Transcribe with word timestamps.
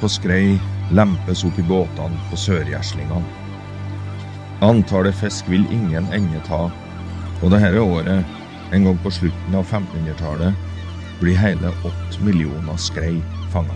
På 0.00 0.08
skrei 0.10 0.58
lempes 0.94 1.44
opp 1.44 1.58
i 1.58 1.66
båtene 1.66 2.18
på 2.30 2.38
sørgjeslingene. 2.38 3.24
Antallet 4.64 5.14
fisk 5.14 5.46
vil 5.50 5.66
ingen 5.74 6.06
ende 6.14 6.40
ta, 6.46 6.66
og 7.42 7.52
dette 7.54 7.82
året, 7.82 8.24
en 8.74 8.88
gang 8.88 8.98
på 9.02 9.12
slutten 9.14 9.54
av 9.54 9.66
1500-tallet, 9.66 10.56
blir 11.20 11.38
hele 11.38 11.70
åtte 11.86 12.24
millioner 12.26 12.78
skrei 12.78 13.16
fanga. 13.52 13.74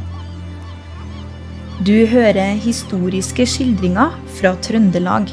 Du 1.82 2.06
hører 2.06 2.58
historiske 2.62 3.46
skildringer 3.48 4.12
fra 4.38 4.52
Trøndelag. 4.62 5.30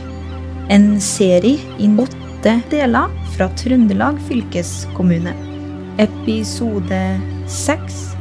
En 0.74 0.96
serie 1.02 1.60
i 1.82 1.90
åtte 2.02 2.56
deler 2.72 3.12
fra 3.36 3.50
Trøndelag 3.60 4.18
fylkeskommune. 4.30 5.36
Episode 6.02 7.02
seks 7.50 8.19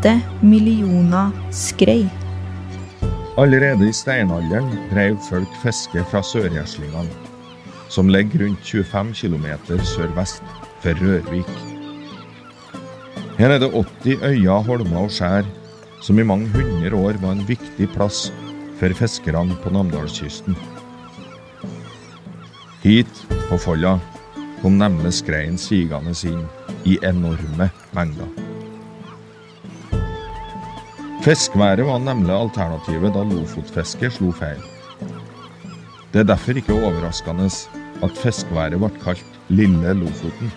åtte 0.00 0.20
millioner 0.40 1.28
skrei. 1.52 2.08
Allerede 3.36 3.84
i 3.84 3.92
steinalderen 3.92 4.70
drev 4.88 5.18
folk 5.28 5.48
fiske 5.60 6.04
fra 6.08 6.22
Sørgjæslingene, 6.24 7.12
som 7.88 8.08
ligger 8.08 8.46
rundt 8.46 8.64
25 8.64 9.12
km 9.12 9.46
sørvest 9.84 10.42
for 10.80 10.96
Rørvik. 11.04 11.52
Her 13.38 13.50
er 13.50 13.58
det 13.58 13.72
80 14.04 14.24
øyer, 14.24 14.64
holmer 14.64 15.04
og 15.04 15.12
skjær 15.12 15.44
som 16.00 16.18
i 16.18 16.24
mange 16.24 16.48
hundre 16.48 16.96
år 16.96 17.20
var 17.20 17.36
en 17.36 17.48
viktig 17.48 17.88
plass 17.92 18.32
for 18.80 18.96
fiskerne 18.96 19.56
på 19.62 19.70
Namdalskysten. 19.70 20.56
Hit, 22.82 23.26
på 23.50 23.58
Folla, 23.60 23.98
kom 24.62 24.80
nemlig 24.80 25.12
skreien 25.20 25.60
sigende 25.60 26.16
inn 26.24 26.46
i 26.88 26.96
enorme 27.04 27.68
mengder. 27.92 28.49
Fiskværet 31.20 31.84
var 31.84 31.98
nemlig 32.00 32.32
alternativet 32.32 33.12
da 33.12 33.22
lofotfisket 33.28 34.14
slo 34.14 34.30
feil. 34.32 34.62
Det 36.12 36.22
er 36.22 36.28
derfor 36.30 36.56
ikke 36.56 36.72
overraskende 36.72 37.50
at 38.02 38.16
fiskværet 38.22 38.80
ble 38.80 38.88
kalt 39.02 39.36
Lille 39.52 39.92
Lofoten. 39.98 40.52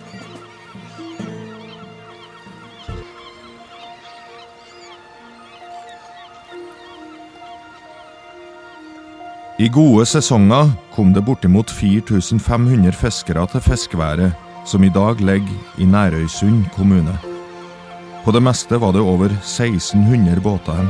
I 9.60 9.68
gode 9.68 10.06
sesonger 10.08 10.72
kom 10.96 11.12
det 11.14 11.26
bortimot 11.28 11.70
4500 11.70 12.96
fiskere 13.04 13.46
til 13.52 13.60
fiskeværet, 13.68 14.32
som 14.66 14.82
i 14.84 14.88
dag 14.88 15.20
ligger 15.20 15.78
i 15.78 15.84
Nærøysund 15.84 16.64
kommune. 16.72 17.33
På 18.24 18.32
det 18.32 18.40
meste 18.40 18.78
var 18.80 18.92
det 18.92 19.00
over 19.04 19.26
1600 19.26 20.40
båter 20.40 20.72
hen. 20.72 20.88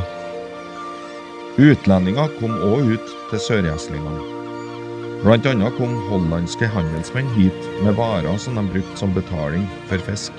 Utlendinger 1.58 2.30
kom 2.38 2.54
òg 2.62 2.92
ut 2.94 3.14
til 3.30 3.40
sørgjeslingene. 3.42 4.22
Blant 5.24 5.46
annet 5.50 5.74
kom 5.78 5.94
hollandske 6.10 6.68
handelsmenn 6.70 7.30
hit 7.34 7.70
med 7.82 7.96
varer 7.98 8.38
som 8.38 8.58
de 8.58 8.62
brukte 8.70 9.00
som 9.00 9.14
betaling 9.16 9.64
for 9.88 10.02
fisk. 10.06 10.36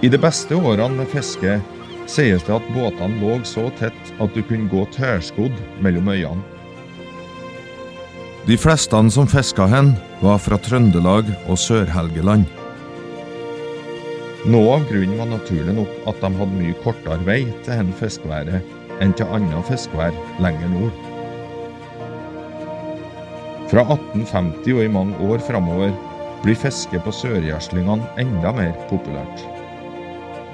I 0.00 0.08
de 0.08 0.20
beste 0.20 0.56
årene 0.56 1.02
med 1.02 1.10
fiske 1.12 1.58
sies 2.08 2.46
det 2.46 2.54
at 2.56 2.70
båtene 2.72 3.20
lå 3.20 3.36
så 3.44 3.66
tett 3.80 4.14
at 4.16 4.32
du 4.32 4.40
kunne 4.40 4.70
gå 4.72 4.86
tørrskodd 4.96 5.60
mellom 5.84 6.08
øyene. 6.08 6.40
De 8.48 8.56
fleste 8.56 9.02
som 9.12 9.28
fiska 9.28 9.66
hen, 9.68 9.92
var 10.20 10.40
fra 10.40 10.56
Trøndelag 10.56 11.28
og 11.48 11.60
Sør-Helgeland. 11.60 12.48
Noe 14.48 14.78
av 14.78 14.86
grunnen 14.88 15.18
var 15.20 15.28
naturlig 15.28 15.74
nok 15.76 15.96
at 16.08 16.20
de 16.22 16.28
hadde 16.32 16.56
mye 16.56 16.76
kortere 16.80 17.20
vei 17.26 17.42
til 17.66 17.74
hen 17.76 17.90
fiskeværet 17.98 19.00
enn 19.04 19.12
til 19.16 19.28
annet 19.36 19.66
fiskevær 19.68 20.16
lenger 20.40 20.70
nord. 20.72 20.94
Fra 23.68 23.84
1850 23.84 24.72
og 24.78 24.80
i 24.86 24.92
mange 24.94 25.18
år 25.28 25.44
framover 25.44 25.92
blir 26.40 26.56
fiske 26.56 27.02
på 27.04 27.12
sørgjæslingene 27.12 28.08
enda 28.22 28.54
mer 28.56 28.72
populært. 28.88 29.44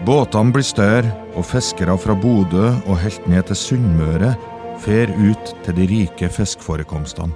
Båtene 0.05 0.53
blir 0.53 0.67
større, 0.67 1.15
og 1.39 1.47
fiskere 1.47 1.95
fra 2.01 2.19
Bodø 2.19 2.73
og 2.89 2.99
helt 3.01 3.31
ned 3.31 3.47
til 3.49 3.57
Sunnmøre 3.61 4.35
fer 4.83 5.15
ut 5.15 5.55
til 5.63 5.79
de 5.79 5.87
rike 5.93 6.29
fiskeforekomstene. 6.33 7.31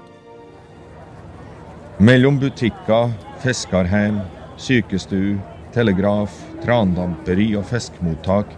Mellom 2.01 2.43
butikker, 2.43 3.15
fiskerheim, 3.45 4.19
sykestue, 4.59 5.39
telegraf, 5.75 6.35
trandamperi 6.65 7.53
og 7.59 7.69
fiskemottak 7.71 8.57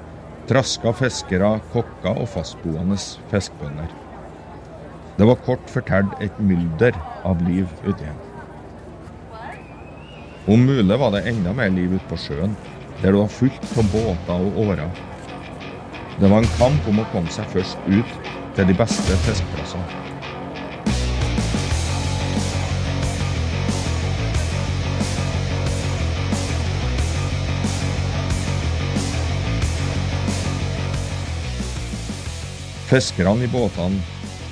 traska 0.48 0.92
fiskere, 0.96 1.54
kokker 1.72 2.18
og 2.18 2.28
fastboende 2.32 2.98
fiskebønder. 3.30 3.88
Det 5.18 5.28
var 5.28 5.40
kort 5.46 5.70
fortalt 5.70 6.12
et 6.24 6.38
mylder 6.40 6.96
av 7.28 7.40
liv 7.46 7.68
uti 7.86 8.08
her. 8.08 8.18
Om 10.50 10.66
mulig 10.66 10.98
var 10.98 11.14
det 11.14 11.24
enda 11.30 11.54
mer 11.54 11.70
liv 11.70 11.94
ute 11.94 12.08
på 12.10 12.18
sjøen, 12.18 12.56
der 13.00 13.12
det 13.12 13.18
var 13.20 13.30
fullt 13.30 13.72
av 13.78 13.90
båter 13.94 14.46
og 14.48 14.62
årer. 14.66 15.02
Det 16.18 16.28
var 16.28 16.42
en 16.42 16.54
kamp 16.58 16.88
om 16.90 17.02
å 17.02 17.08
komme 17.14 17.32
seg 17.32 17.48
først 17.54 17.88
ut 17.88 18.16
til 18.56 18.68
de 18.68 18.76
beste 18.76 19.20
fiskeplassene. 19.28 20.01
Fiskerne 32.92 33.46
i 33.46 33.48
båtene 33.48 34.02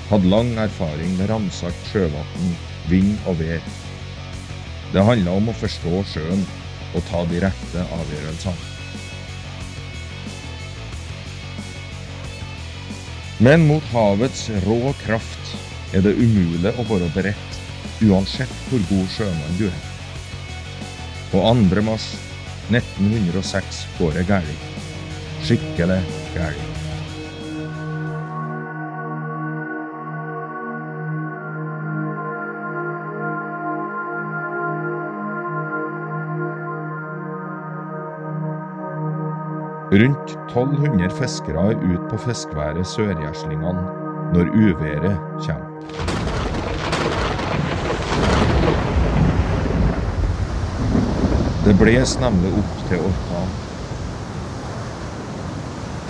hadde 0.09 0.28
lang 0.33 0.55
erfaring 0.62 1.11
med 1.19 1.28
ramsalt 1.28 1.81
sjøvann, 1.91 2.55
vind 2.89 3.19
og 3.28 3.37
vær. 3.37 3.61
Det 4.95 5.03
handla 5.05 5.34
om 5.37 5.51
å 5.53 5.55
forstå 5.61 6.01
sjøen 6.09 6.47
og 6.97 7.05
ta 7.11 7.21
de 7.29 7.43
rette 7.45 7.84
avgjørelsene. 7.99 8.56
Men 13.45 13.69
mot 13.69 13.93
havets 13.93 14.49
rå 14.65 14.81
kraft 15.05 15.55
er 15.93 16.09
det 16.09 16.17
umulig 16.17 16.73
å 16.81 16.89
være 16.89 17.12
beredt, 17.12 17.62
uansett 18.09 18.69
hvor 18.73 18.89
god 18.89 19.17
sjømann 19.19 19.61
du 19.61 19.67
er. 19.69 19.81
På 21.29 21.45
2. 21.45 21.84
mars 21.84 22.15
1906 22.73 23.84
går 24.00 24.17
det 24.17 24.31
galt. 24.33 24.69
Skikkelig 25.45 26.06
galt. 26.33 26.80
Rundt 39.91 40.31
1200 40.55 41.11
fiskere 41.19 41.73
er 41.73 41.81
ute 41.83 42.05
på 42.12 42.19
fiskeværet 42.23 42.87
Sørgjæslingene 42.87 43.83
når 44.31 44.53
uværet 44.55 45.17
kommer. 45.43 45.67
Det 51.67 51.75
bles 51.82 52.14
nemlig 52.23 52.55
opp 52.62 52.79
til 52.87 53.03
orkan. 53.09 53.50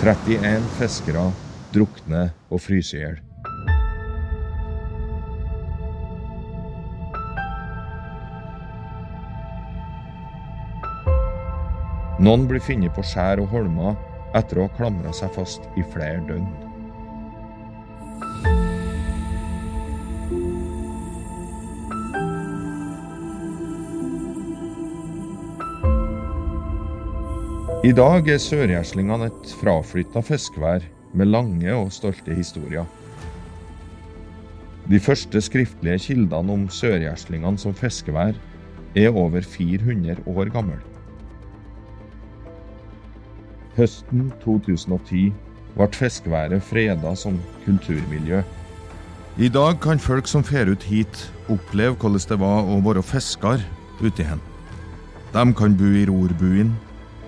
31 0.05 0.69
fiskere 0.77 1.25
drukner 1.73 2.29
og 2.51 2.61
fryser 2.61 2.97
i 2.97 3.01
hjel. 3.01 3.19
Noen 12.21 12.43
blir 12.45 12.61
funnet 12.61 12.93
på 12.93 13.01
skjær 13.01 13.39
og 13.41 13.47
holmer 13.49 13.95
etter 14.37 14.59
å 14.61 14.67
ha 14.67 14.73
klamra 14.77 15.09
seg 15.17 15.31
fast 15.33 15.63
i 15.73 15.81
flere 15.89 16.19
døgn. 16.27 16.51
I 27.81 27.95
dag 27.97 28.29
er 28.29 28.37
sørgjeslingene 28.37 29.31
et 29.31 29.55
fraflytta 29.57 30.21
fiskevær 30.21 30.85
med 31.17 31.33
lange 31.33 31.73
og 31.73 31.89
stolte 31.89 32.37
historier. 32.37 32.85
De 34.85 35.01
første 35.01 35.41
skriftlige 35.41 36.05
kildene 36.05 36.53
om 36.53 36.69
sørgjeslingene 36.69 37.65
som 37.65 37.73
fiskevær 37.73 38.37
er 38.93 39.09
over 39.09 39.41
400 39.41 40.21
år 40.29 40.53
gamle. 40.53 40.90
Høsten 43.77 44.31
2010 44.43 45.31
ble 45.75 45.87
fiskeværet 45.95 46.63
freda 46.67 47.13
som 47.15 47.37
kulturmiljø. 47.65 48.41
I 49.39 49.47
dag 49.47 49.77
kan 49.79 49.99
folk 49.99 50.27
som 50.27 50.43
fer 50.43 50.67
ut 50.67 50.83
hit, 50.83 51.31
oppleve 51.47 51.95
hvordan 51.95 52.25
det 52.27 52.39
var 52.41 52.67
å 52.67 52.79
være 52.83 53.03
fisker 53.05 53.63
uti 54.03 54.25
hen. 54.27 54.41
De 55.31 55.45
kan 55.55 55.77
bo 55.79 55.87
i 55.95 56.03
rorbuen, 56.09 56.73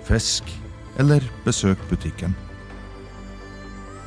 fiske, 0.03 0.51
eller 0.99 1.23
besøke 1.45 1.87
butikken. 1.89 2.35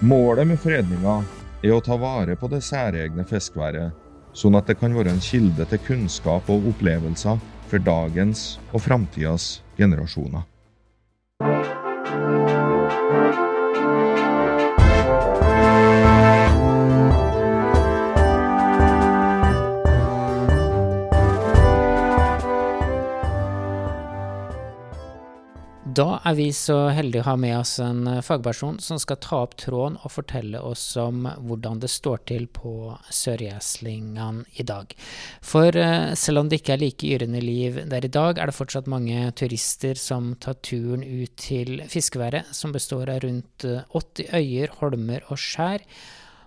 Målet 0.05 0.51
med 0.51 0.61
fredninga 0.61 1.23
er 1.65 1.73
å 1.73 1.81
ta 1.81 1.97
vare 1.97 2.37
på 2.37 2.51
det 2.53 2.61
særegne 2.67 3.25
fiskeværet, 3.25 3.95
sånn 4.37 4.59
at 4.61 4.69
det 4.69 4.77
kan 4.77 4.93
være 4.93 5.15
en 5.15 5.25
kilde 5.25 5.65
til 5.71 5.81
kunnskap 5.89 6.53
og 6.53 6.69
opplevelser 6.75 7.41
for 7.71 7.81
dagens 7.81 8.59
og 8.75 8.85
framtidas 8.85 9.63
generasjoner. 9.81 10.45
Da 25.97 26.19
er 26.29 26.35
vi 26.37 26.51
så 26.53 26.75
heldige 26.93 27.23
å 27.23 27.27
ha 27.31 27.35
med 27.41 27.55
oss 27.57 27.79
en 27.81 28.03
eh, 28.11 28.23
fagperson 28.25 28.77
som 28.85 28.99
skal 29.01 29.17
ta 29.23 29.39
opp 29.47 29.55
tråden 29.63 29.97
og 30.05 30.13
fortelle 30.13 30.61
oss 30.61 30.83
om 31.01 31.25
hvordan 31.25 31.81
det 31.81 31.89
står 31.89 32.21
til 32.29 32.45
på 32.53 32.73
Sørgjeslingene 33.09 34.45
i 34.61 34.67
dag. 34.69 34.93
For 35.41 35.79
eh, 35.81 36.13
selv 36.19 36.43
om 36.43 36.51
det 36.51 36.61
ikke 36.61 36.75
er 36.75 36.83
like 36.83 37.15
yrende 37.17 37.41
liv 37.41 37.81
der 37.89 38.05
i 38.05 38.13
dag, 38.13 38.37
er 38.37 38.51
det 38.51 38.59
fortsatt 38.59 38.91
mange 38.93 39.31
turister 39.41 39.97
som 39.97 40.35
tar 40.43 40.59
turen 40.61 41.07
ut 41.07 41.33
til 41.41 41.81
fiskeværet, 41.89 42.53
som 42.53 42.77
består 42.77 43.15
av 43.15 43.25
rundt 43.25 43.65
80 43.65 44.27
eh, 44.27 44.37
øyer, 44.43 44.77
holmer 44.83 45.25
og 45.31 45.41
skjær 45.41 45.87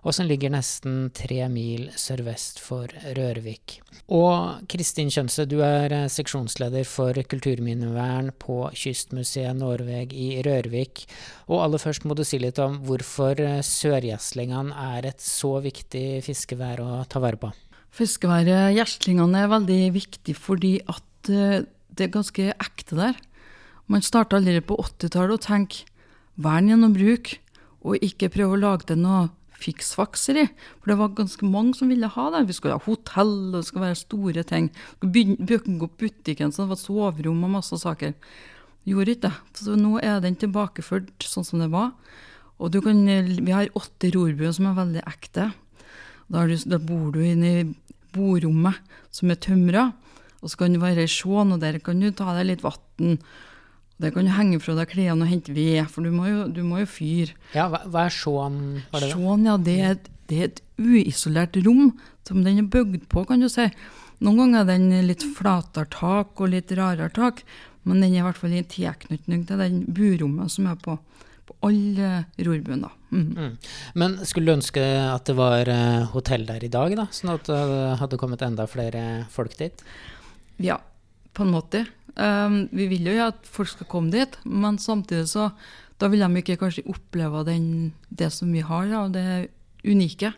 og 0.03 0.15
som 0.15 0.27
ligger 0.29 0.53
nesten 0.53 1.09
tre 1.15 1.43
mil 1.51 1.89
sørvest 1.99 2.61
for 2.63 2.91
Rørvik. 3.17 3.79
Og 4.15 4.65
Kristin 4.71 5.11
Kjønse, 5.13 5.45
du 5.49 5.59
er 5.65 5.93
eh, 5.95 6.09
seksjonsleder 6.11 6.87
for 6.87 7.17
kulturminnevern 7.29 8.31
på 8.39 8.61
Kystmuseet 8.73 9.57
Norveg 9.59 10.15
i 10.15 10.39
Rørvik. 10.45 11.05
Og 11.51 11.63
aller 11.65 11.81
først 11.81 12.07
må 12.07 12.17
du 12.17 12.23
si 12.27 12.39
litt 12.41 12.61
om 12.63 12.79
hvorfor 12.87 13.41
sørgjæslingene 13.65 14.75
er 14.95 15.11
et 15.11 15.23
så 15.23 15.57
viktig 15.63 16.23
fiskevær 16.25 16.83
å 16.85 16.91
ta 17.09 17.21
vare 17.23 17.41
på. 17.41 17.51
Fiskeværet 17.95 18.75
Gjeslingene 18.77 19.43
er 19.43 19.51
veldig 19.51 19.81
viktig 19.95 20.35
fordi 20.37 20.77
at 20.87 21.33
eh, 21.33 21.65
det 21.89 22.07
er 22.07 22.13
ganske 22.13 22.51
ekte 22.53 22.97
der. 22.97 23.17
Man 23.89 24.05
starta 24.05 24.37
allerede 24.37 24.67
på 24.69 24.77
80-tallet 24.77 25.35
å 25.35 25.43
tenke 25.43 25.87
vern 26.39 26.69
gjennom 26.69 26.93
bruk, 26.95 27.33
og 27.83 28.03
ikke 28.03 28.29
prøve 28.31 28.55
å 28.55 28.61
lage 28.61 28.89
til 28.89 28.99
noe 29.01 29.29
fiksfakseri. 29.59 30.45
For 30.79 30.91
det 30.91 30.97
var 30.99 31.15
ganske 31.17 31.47
mange 31.47 31.75
som 31.77 31.91
ville 31.91 32.09
ha 32.09 32.27
det. 32.33 32.45
Vi 32.49 32.55
skulle 32.57 32.77
ha 32.77 32.85
hotell, 32.85 33.35
og 33.51 33.59
det 33.59 33.65
skulle 33.67 33.87
være 33.87 33.99
store 33.99 34.45
ting. 34.47 34.71
Bygge 35.03 35.79
opp 35.85 35.97
butikken 36.01 36.53
så 36.55 36.63
det 36.65 36.73
var 36.73 36.81
soverom 36.81 37.45
og 37.47 37.53
masse 37.59 37.79
saker. 37.81 38.15
Gjorde 38.87 39.15
ikke 39.15 39.27
det. 39.27 39.35
Så 39.59 39.77
nå 39.77 39.97
er 40.01 40.21
den 40.23 40.39
tilbakeført 40.39 41.27
sånn 41.27 41.47
som 41.47 41.63
det 41.63 41.69
var. 41.73 41.91
Og 42.59 42.75
kan, 42.83 43.05
vi 43.05 43.55
har 43.55 43.71
åtte 43.77 44.11
rorbuer 44.15 44.51
som 44.55 44.67
er 44.69 44.79
veldig 44.79 45.03
ekte. 45.07 45.51
Da, 46.29 46.43
du, 46.45 46.55
da 46.69 46.79
bor 46.81 47.11
du 47.15 47.21
inne 47.23 47.51
i 47.61 47.67
borommet 48.15 48.79
som 49.15 49.31
er 49.31 49.39
tømra. 49.41 49.89
Og 50.39 50.51
så 50.51 50.61
kan 50.61 50.75
du 50.75 50.81
være 50.81 51.03
i 51.03 51.11
sjåen, 51.11 51.53
og 51.55 51.61
der 51.63 51.79
kan 51.83 51.99
du 51.99 52.11
ta 52.15 52.33
deg 52.37 52.51
litt 52.51 52.65
vann. 52.65 53.19
Det 53.99 54.13
kan 54.15 54.27
du 54.27 54.31
henge 54.31 54.61
fra 54.63 54.77
deg 54.77 54.93
klærne 54.93 55.25
og 55.25 55.31
hente 55.31 55.53
ved, 55.55 55.81
for 55.91 56.07
du 56.07 56.13
må 56.15 56.29
jo, 56.29 56.43
du 56.55 56.61
må 56.63 56.79
jo 56.83 56.87
fyre. 56.87 57.35
Ja, 57.51 57.67
hva, 57.71 57.81
hva, 57.83 58.05
er 58.07 58.15
sjåen? 58.15 58.59
Sjåen, 58.95 59.43
ja, 59.49 59.57
det 59.59 59.75
er, 59.75 59.97
et, 59.97 60.07
det 60.31 60.37
er, 60.37 60.53
et, 60.53 60.61
uisolert 60.79 61.57
rom 61.65 61.89
som 62.27 62.45
den 62.45 62.61
er 62.61 62.69
bygd 62.71 63.09
på, 63.11 63.25
kan 63.27 63.43
du 63.43 63.49
si. 63.51 63.65
Noen 64.23 64.39
ganger 64.39 64.63
er 64.63 64.69
den 64.71 65.07
litt 65.07 65.25
flatere 65.35 65.89
tak 65.91 66.39
og 66.39 66.53
litt 66.53 66.71
rarere 66.79 67.11
tak, 67.15 67.43
men 67.83 67.99
den 67.99 68.13
er 68.13 68.21
i 68.21 68.25
hvert 68.27 68.39
fall 68.39 68.55
i 68.55 68.63
tilknytning 68.71 69.43
til 69.49 69.59
den 69.59 69.83
burommet 69.95 70.53
som 70.53 70.69
er 70.71 70.79
på, 70.79 70.95
på 71.49 71.59
alle 71.67 72.23
rorbuene. 72.39 72.91
Mm. 73.11 73.29
Mm. 73.35 73.53
Men 73.99 74.17
skulle 74.29 74.47
du 74.47 74.55
ønske 74.59 74.83
at 75.09 75.27
det 75.27 75.35
var 75.39 75.67
uh, 75.67 76.07
hotell 76.13 76.47
der 76.47 76.63
i 76.63 76.71
dag, 76.71 76.95
da? 76.99 77.09
Sånn 77.11 77.35
at 77.35 77.51
det 77.51 77.61
hadde 77.99 78.19
kommet 78.21 78.43
enda 78.45 78.67
flere 78.69 79.25
folk 79.33 79.59
dit? 79.59 79.83
Ja, 80.63 80.79
på 81.35 81.43
en 81.43 81.55
måte. 81.55 81.87
Um, 82.19 82.65
vi 82.75 82.89
vil 82.91 83.07
jo 83.07 83.13
at 83.29 83.45
folk 83.47 83.71
skal 83.71 83.87
komme 83.87 84.11
dit, 84.11 84.33
men 84.43 84.79
samtidig 84.81 85.29
så 85.31 85.53
da 85.99 86.09
vil 86.11 86.23
de 86.23 86.41
ikke 86.41 86.57
kanskje 86.59 86.87
oppleve 86.91 87.45
den, 87.47 87.93
det 88.09 88.31
som 88.35 88.51
vi 88.55 88.63
har, 88.63 88.87
ja, 88.87 89.05
det 89.11 89.51
unike. 89.87 90.33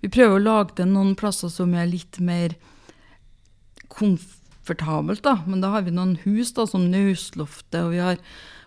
Vi 0.00 0.10
prøver 0.12 0.36
å 0.36 0.42
lage 0.42 0.76
det 0.78 0.88
noen 0.88 1.14
plasser 1.18 1.52
som 1.52 1.72
er 1.76 1.88
litt 1.90 2.20
mer 2.24 2.54
komfortabelt, 3.92 5.24
da. 5.24 5.38
Men 5.48 5.64
da 5.64 5.72
har 5.74 5.86
vi 5.86 5.94
noen 5.96 6.16
hus, 6.26 6.52
da, 6.56 6.68
som 6.68 6.86
Nausloftet, 6.92 7.80
og 7.80 7.94
vi 7.96 8.02
har 8.04 8.20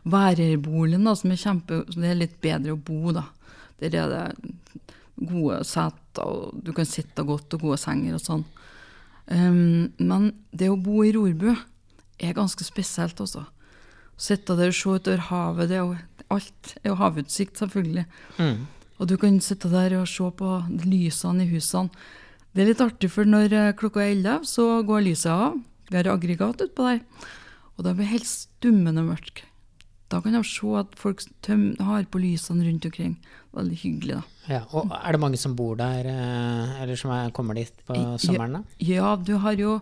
værerboligen, 0.10 1.10
som 1.18 1.34
er 1.34 1.42
kjempe, 1.42 1.84
det 1.94 2.10
er 2.10 2.20
litt 2.24 2.40
bedre 2.44 2.76
å 2.76 2.82
bo, 2.90 3.14
da. 3.16 3.28
Der 3.82 3.98
er 4.02 4.12
det 4.14 4.26
gode 5.22 5.62
seter, 5.70 6.26
og 6.26 6.62
du 6.66 6.74
kan 6.78 6.90
sitte 6.90 7.26
godt, 7.26 7.54
og 7.54 7.70
gode 7.70 7.82
senger 7.82 8.18
og 8.18 8.26
sånn. 8.26 8.46
Um, 9.32 9.92
men 10.02 10.32
det 10.58 10.72
å 10.74 10.80
bo 10.82 11.06
i 11.06 11.14
rorbu 11.16 11.54
er 12.22 12.38
ganske 12.38 12.66
spesielt, 12.66 13.20
også. 13.20 13.44
Sitte 14.22 14.56
der 14.58 14.70
og 14.70 14.78
se 14.78 14.90
utover 14.90 15.28
havet, 15.32 15.70
det 15.72 15.78
er 15.80 15.86
jo 15.86 15.98
alt 16.32 16.76
er 16.84 16.92
jo 16.94 16.98
havutsikt, 17.00 17.60
selvfølgelig. 17.60 18.06
Mm. 18.38 18.66
Og 19.02 19.10
du 19.10 19.18
kan 19.18 19.40
sitte 19.44 19.72
der 19.72 19.98
og 20.00 20.08
se 20.10 20.28
på 20.38 20.56
lysene 20.86 21.46
i 21.46 21.52
husene. 21.52 21.90
Det 22.52 22.64
er 22.64 22.74
litt 22.74 22.84
artig, 22.84 23.10
for 23.14 23.28
når 23.28 23.54
eh, 23.56 23.70
klokka 23.80 24.04
er 24.04 24.14
elleve, 24.14 24.48
så 24.48 24.82
går 24.86 25.06
lyset 25.08 25.32
av. 25.32 25.56
Vi 25.90 25.98
har 25.98 26.10
aggregat 26.12 26.62
utpå 26.66 26.88
der. 26.88 27.00
Og 27.78 27.86
da 27.88 27.94
blir 27.96 28.06
det 28.06 28.14
helt 28.18 28.28
stummende 28.28 29.04
mørkt. 29.08 29.46
Da 30.12 30.20
kan 30.20 30.36
de 30.36 30.42
se 30.44 30.74
at 30.76 30.98
folk 31.00 31.24
tøm, 31.46 31.70
har 31.80 32.04
på 32.12 32.20
lysene 32.20 32.66
rundt 32.68 32.86
omkring. 32.90 33.16
Veldig 33.56 33.78
hyggelig, 33.80 34.18
da. 34.20 34.24
Ja, 34.52 34.62
og 34.76 34.92
Er 34.92 35.16
det 35.16 35.22
mange 35.24 35.40
som 35.40 35.56
bor 35.56 35.78
der, 35.80 36.08
eh, 36.12 36.82
eller 36.84 37.00
som 37.00 37.12
er, 37.16 37.32
kommer 37.32 37.56
dit 37.56 37.72
på 37.88 37.96
sommeren? 38.20 38.60
da? 38.60 38.64
Ja, 38.80 39.16
du 39.16 39.38
har 39.38 39.56
jo 39.56 39.80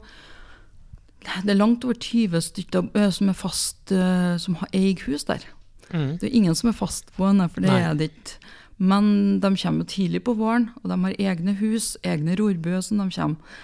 det 1.20 1.52
er 1.52 1.60
langt 1.60 1.84
over 1.86 1.98
20 2.00 2.42
stykker 2.42 2.90
eh, 2.96 3.10
som 3.12 3.32
er 3.32 3.38
fast, 3.38 3.80
uh, 3.92 4.38
som 4.40 4.56
eier 4.72 5.02
hus 5.06 5.28
der. 5.28 5.44
Mm. 5.90 6.18
Det 6.22 6.30
er 6.30 6.38
ingen 6.38 6.56
som 6.56 6.72
er 6.72 6.78
fastboende, 6.78 7.50
for 7.52 7.66
det 7.66 7.72
Nei. 7.74 7.82
er 7.84 7.98
det 8.00 8.12
ikke. 8.12 8.38
Men 8.80 9.40
de 9.44 9.50
kommer 9.60 9.88
tidlig 9.92 10.22
på 10.24 10.38
våren, 10.40 10.70
og 10.80 10.92
de 10.92 10.98
har 11.04 11.18
egne 11.20 11.58
hus, 11.60 11.98
egne 12.08 12.38
rorbøer 12.40 12.82
som 12.86 13.02
de 13.02 13.10
kommer. 13.12 13.58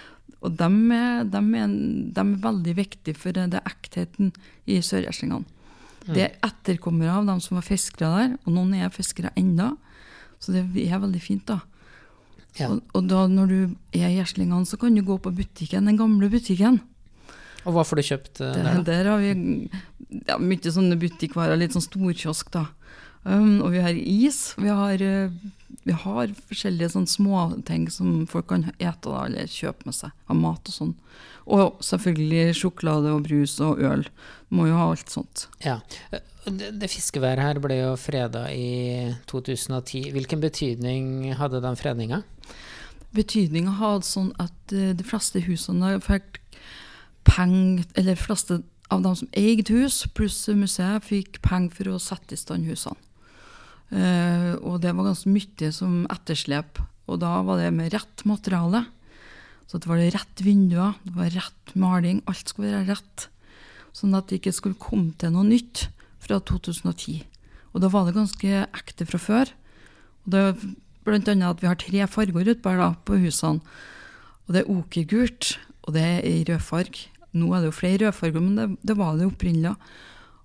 Og 0.44 0.52
de 0.52 0.66
er, 0.92 1.24
de, 1.24 1.40
er, 1.56 1.70
de 2.12 2.20
er, 2.20 2.34
veldig 2.42 2.74
viktige 2.76 3.16
for 3.16 3.32
det 3.32 3.62
ektheten 3.64 4.34
i 4.68 4.82
sørgjeslingene. 4.84 5.46
Mm. 6.06 6.12
Det 6.12 6.22
er 6.26 6.36
etterkommere 6.44 7.14
av 7.16 7.30
dem 7.30 7.40
som 7.42 7.56
var 7.56 7.64
fiskere 7.66 8.10
der, 8.12 8.36
og 8.44 8.52
noen 8.54 8.76
er 8.76 8.92
fiskere 8.94 9.32
ennå. 9.38 9.72
Så 10.38 10.52
det 10.52 10.66
er 10.84 11.00
veldig 11.00 11.22
fint, 11.24 11.48
da. 11.48 11.62
Ja. 12.60 12.68
Og, 12.70 12.84
og, 12.92 13.08
da 13.08 13.24
når 13.28 13.50
du 13.50 13.58
er 13.96 14.10
i 14.10 14.18
gjeslingene, 14.18 14.68
så 14.68 14.78
kan 14.80 14.94
du 14.96 15.02
gå 15.04 15.16
på 15.20 15.32
butikken, 15.34 15.88
den 15.88 15.98
gamle 15.98 16.28
butikken. 16.32 16.82
Og 17.66 17.74
hva 17.74 17.84
får 17.86 17.98
du 17.98 18.06
kjøpt 18.06 18.40
uh, 18.44 18.54
der? 18.54 18.80
Der 18.86 19.10
har 19.10 19.22
vi 19.22 19.32
ja, 20.28 20.38
mye 20.38 20.72
sånne 20.72 20.98
butikkvarer, 21.02 21.58
litt 21.58 21.74
sånn 21.74 21.84
storkiosk, 21.84 22.52
da. 22.54 22.68
Um, 23.26 23.58
og 23.64 23.72
vi 23.74 23.82
har 23.82 23.96
is. 23.98 24.52
Vi 24.60 24.70
har, 24.70 25.02
uh, 25.02 25.80
vi 25.82 25.96
har 26.04 26.34
forskjellige 26.46 26.92
sånne 26.94 27.10
småting 27.10 27.88
som 27.90 28.20
folk 28.30 28.52
kan 28.52 28.68
ete 28.78 29.10
da, 29.10 29.24
eller 29.26 29.50
kjøpe 29.50 29.88
med 29.88 29.98
seg 29.98 30.14
av 30.30 30.38
mat 30.38 30.70
og 30.70 30.78
sånn. 30.78 30.94
Og 31.56 31.82
selvfølgelig 31.86 32.54
sjokolade 32.58 33.10
og 33.14 33.26
brus 33.26 33.58
og 33.62 33.82
øl. 33.82 34.06
Må 34.54 34.68
jo 34.70 34.78
ha 34.78 34.86
alt 34.92 35.10
sånt. 35.10 35.48
Ja. 35.64 35.80
Det, 36.46 36.70
det 36.78 36.90
fiskeværet 36.90 37.42
her 37.42 37.58
ble 37.62 37.80
jo 37.80 37.92
freda 37.98 38.46
i 38.54 39.10
2010. 39.30 40.12
Hvilken 40.14 40.42
betydning 40.42 41.32
hadde 41.38 41.62
den 41.64 41.78
fredninga? 41.78 42.22
Betydninga 43.14 43.74
hadde 43.78 44.06
sånn 44.06 44.32
at 44.42 44.70
de 44.70 45.06
fleste 45.06 45.42
husene 45.46 45.96
fikk 46.04 46.42
penger 47.26 47.84
Eller 47.98 48.18
fleste 48.18 48.62
av 48.92 49.02
dem 49.02 49.16
som 49.18 49.30
eide 49.34 49.74
hus, 49.74 50.04
pluss 50.14 50.44
museet, 50.54 51.02
fikk 51.02 51.40
penger 51.42 51.74
for 51.74 51.90
å 51.90 52.02
sette 52.02 52.36
i 52.36 52.38
stand 52.38 52.68
husene. 52.70 52.98
Uh, 53.90 54.58
og 54.66 54.80
det 54.82 54.92
var 54.94 55.08
ganske 55.08 55.30
mye 55.30 55.70
som 55.74 56.04
etterslep. 56.10 56.80
Og 57.10 57.20
da 57.22 57.40
var 57.46 57.60
det 57.60 57.72
med 57.74 57.92
rett 57.94 58.24
materiale. 58.26 58.84
Så 59.66 59.78
det 59.82 59.90
var 59.90 59.98
det 59.98 60.12
rett 60.14 60.42
vinduer, 60.42 60.94
det 61.02 61.14
var 61.18 61.34
rett 61.34 61.74
maling. 61.74 62.22
Alt 62.30 62.50
skulle 62.50 62.70
være 62.70 62.94
rett. 62.94 63.26
Sånn 63.94 64.14
at 64.14 64.30
det 64.30 64.40
ikke 64.40 64.54
skulle 64.54 64.78
komme 64.78 65.14
til 65.18 65.34
noe 65.34 65.46
nytt 65.46 65.88
fra 66.22 66.38
2010. 66.38 67.24
Og 67.74 67.82
da 67.82 67.90
var 67.92 68.06
det 68.06 68.16
ganske 68.16 68.66
ekte 68.66 69.06
fra 69.08 69.20
før. 69.22 69.50
Og 70.24 70.34
det 70.34 70.42
blant 71.06 71.28
annet 71.30 71.48
at 71.50 71.62
vi 71.62 71.70
har 71.70 71.78
tre 71.78 72.06
farger 72.10 72.52
utpå 72.54 72.74
på 73.06 73.18
husene. 73.22 73.62
Og 74.46 74.54
det 74.54 74.62
er 74.62 74.70
okergult, 74.70 75.56
og 75.86 75.94
det 75.94 76.02
er 76.02 76.20
i 76.26 76.44
rødfarg, 76.46 76.98
nå 77.36 77.50
er 77.52 77.64
det 77.64 77.70
jo 77.70 77.76
flere 77.78 78.06
rødfarger, 78.06 78.42
men 78.42 78.56
det, 78.58 78.68
det 78.86 78.96
var 78.98 79.18
det 79.18 79.28
opprinnelig. 79.28 79.76